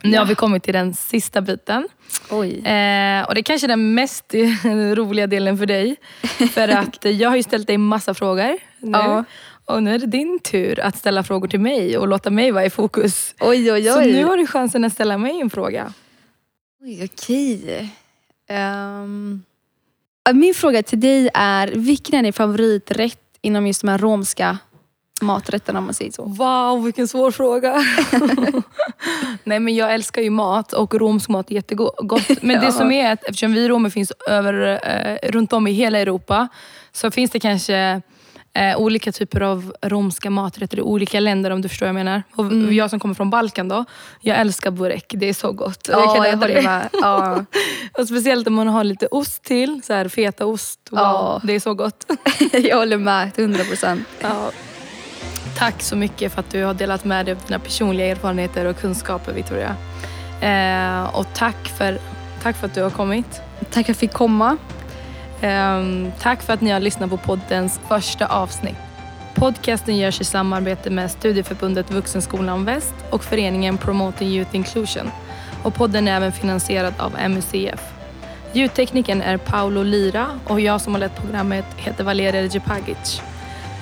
nu 0.04 0.18
har 0.18 0.26
vi 0.26 0.36
kommit 0.36 0.64
till 0.64 0.74
den 0.74 0.94
sista 0.94 1.42
biten. 1.42 1.88
Oj. 2.30 2.50
Eh, 2.50 3.24
och 3.24 3.36
det 3.36 3.40
är 3.40 3.44
kanske 3.44 3.68
den 3.68 3.94
mest 3.94 4.34
roliga 4.94 5.28
delen 5.28 5.58
för 5.58 5.66
dig. 5.66 5.96
För 6.52 6.68
att 6.70 7.06
jag 7.06 7.30
har 7.30 7.36
ju 7.36 7.44
ställt 7.44 7.68
dig 7.68 7.78
massa 7.78 8.14
frågor 8.14 8.58
nu. 8.80 8.92
Ja. 8.92 9.24
Och 9.66 9.84
nu 9.84 9.96
är 9.96 10.00
det 10.00 10.06
din 10.06 10.40
tur 10.40 10.80
att 10.80 10.98
ställa 10.98 11.24
frågor 11.24 11.48
till 11.48 11.60
mig 11.60 11.98
och 11.98 12.08
låta 12.08 12.30
mig 12.30 12.52
vara 12.52 12.66
i 12.66 12.70
fokus. 12.70 13.36
Oj, 13.40 13.72
oj, 13.72 13.72
oj. 13.72 13.84
Så 13.84 14.02
nu 14.02 14.26
har 14.26 14.38
du 14.38 14.48
chansen 14.48 14.84
att 14.84 14.94
ställa 14.94 15.18
mig 15.18 15.42
en 15.42 15.50
fråga. 15.50 15.94
Oj, 16.82 17.10
okej. 17.14 17.90
Ehm, 18.50 19.44
min 20.34 20.54
fråga 20.54 20.84
till 20.84 21.00
dig 21.00 21.30
är, 21.34 21.68
vilken 21.68 22.20
är 22.20 22.24
din 22.24 22.34
favoriträtt 22.34 23.20
inom 23.42 23.68
just 23.68 23.82
de 23.82 23.88
här 23.88 23.98
romska 23.98 24.58
maträtterna 25.24 25.80
om 25.80 25.86
man 25.86 25.94
säger 25.94 26.12
så? 26.12 26.24
Wow, 26.24 26.84
vilken 26.84 27.08
svår 27.08 27.32
fråga. 27.32 27.76
Nej 29.44 29.60
men 29.60 29.76
jag 29.76 29.94
älskar 29.94 30.22
ju 30.22 30.30
mat 30.30 30.74
och 30.74 30.96
romsk 30.96 31.30
mat 31.30 31.52
är 31.52 31.56
jättegott. 31.56 32.30
Men 32.42 32.60
det 32.62 32.72
som 32.72 32.92
är 32.92 33.12
att 33.14 33.24
eftersom 33.24 33.54
vi 33.54 33.68
romer 33.70 33.90
finns 33.90 34.12
över, 34.30 34.80
eh, 35.24 35.32
runt 35.32 35.54
om 35.54 35.68
i 35.68 35.72
hela 35.72 36.00
Europa 36.00 36.48
så 36.92 37.12
finns 37.12 37.32
det 37.32 37.40
kanske 37.40 38.02
eh, 38.54 38.78
olika 38.78 39.12
typer 39.12 39.42
av 39.42 39.74
romska 39.82 40.30
maträtter 40.30 40.78
i 40.78 40.82
olika 40.82 41.20
länder 41.20 41.52
om 41.52 41.62
du 41.62 41.70
förstår 41.70 41.86
vad 41.86 41.90
jag 41.90 42.06
menar. 42.06 42.24
Och 42.36 42.44
Mm. 42.46 42.74
Jag 42.74 42.90
som 42.90 43.00
kommer 43.00 43.16
från 43.16 43.30
Balkan 43.30 43.68
då, 43.68 43.86
jag 44.22 44.38
älskar 44.40 44.72
burek. 44.72 45.06
Det 45.18 45.30
är 45.30 45.34
så 45.34 45.52
gott. 45.52 45.88
Ja, 45.92 46.14
kan 46.16 46.26
jag 46.26 46.34
äta 46.34 46.48
det. 46.48 46.62
med. 46.62 46.90
Ja. 46.94 47.46
Och 48.00 48.08
speciellt 48.08 48.48
om 48.48 48.54
man 48.54 48.68
har 48.68 48.84
lite 48.84 49.08
ost 49.08 49.44
till, 49.44 49.82
så 49.84 49.94
här 49.94 50.08
fetaost. 50.08 50.80
Wow, 50.92 51.00
Ja. 51.00 51.42
Det 51.44 51.54
är 51.54 51.60
så 51.60 51.74
gott. 51.74 52.06
jag 52.52 52.78
håller 52.78 52.98
med 52.98 53.34
till 53.34 53.44
100 53.44 53.64
procent. 53.64 54.08
Ja. 54.22 54.52
Tack 55.58 55.82
så 55.82 55.96
mycket 55.96 56.34
för 56.34 56.40
att 56.40 56.50
du 56.50 56.64
har 56.64 56.74
delat 56.74 57.06
med 57.06 57.26
dig 57.26 57.32
av 57.36 57.42
dina 57.48 57.60
personliga 57.60 58.08
erfarenheter 58.08 58.66
och 58.66 58.78
kunskaper 58.78 59.34
Victoria. 59.34 59.76
Eh, 60.42 61.16
och 61.16 61.26
tack 61.34 61.68
för, 61.68 62.00
tack 62.42 62.56
för 62.56 62.68
att 62.68 62.74
du 62.74 62.82
har 62.82 62.90
kommit. 62.90 63.42
Tack 63.60 63.72
för 63.72 63.80
att 63.80 63.88
jag 63.88 63.98
fick 63.98 64.14
komma. 64.14 64.58
Ehm, 65.42 66.12
tack 66.20 66.42
för 66.42 66.54
att 66.54 66.62
ni 66.62 66.72
har 66.72 66.80
lyssnat 66.80 67.10
på 67.10 67.18
poddens 67.18 67.80
första 67.88 68.26
avsnitt. 68.26 68.76
Podcasten 69.36 69.98
görs 69.98 70.22
i 70.22 70.24
samarbete 70.24 70.90
med 70.90 71.12
Studieförbundet 71.12 71.92
Vuxenskolan 71.92 72.66
Väst 72.66 72.94
och 73.10 73.24
föreningen 73.24 73.78
Promoting 73.78 74.30
Youth 74.30 74.56
Inclusion. 74.56 75.12
Och 75.64 75.74
podden 75.74 76.08
är 76.08 76.16
även 76.16 76.32
finansierad 76.32 76.94
av 76.98 77.30
MUCF. 77.30 77.94
Ljudtekniken 78.54 79.22
är 79.22 79.38
Paolo 79.38 79.84
Lira 79.84 80.40
och 80.48 80.60
jag 80.60 80.82
som 80.82 80.94
har 80.94 81.00
lett 81.00 81.16
programmet 81.16 81.66
heter 81.78 82.04
Valeria 82.04 82.42
Djepagic. 82.42 83.22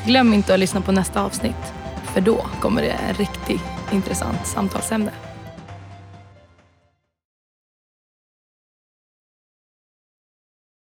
Glöm 0.05 0.33
inte 0.33 0.53
att 0.53 0.59
lyssna 0.59 0.81
på 0.81 0.91
nästa 0.91 1.23
avsnitt, 1.23 1.73
för 2.03 2.21
då 2.21 2.45
kommer 2.61 2.81
det 2.81 2.89
en 2.91 3.13
riktigt 3.13 3.61
intressant 3.91 4.47
samtalsämne. 4.47 5.11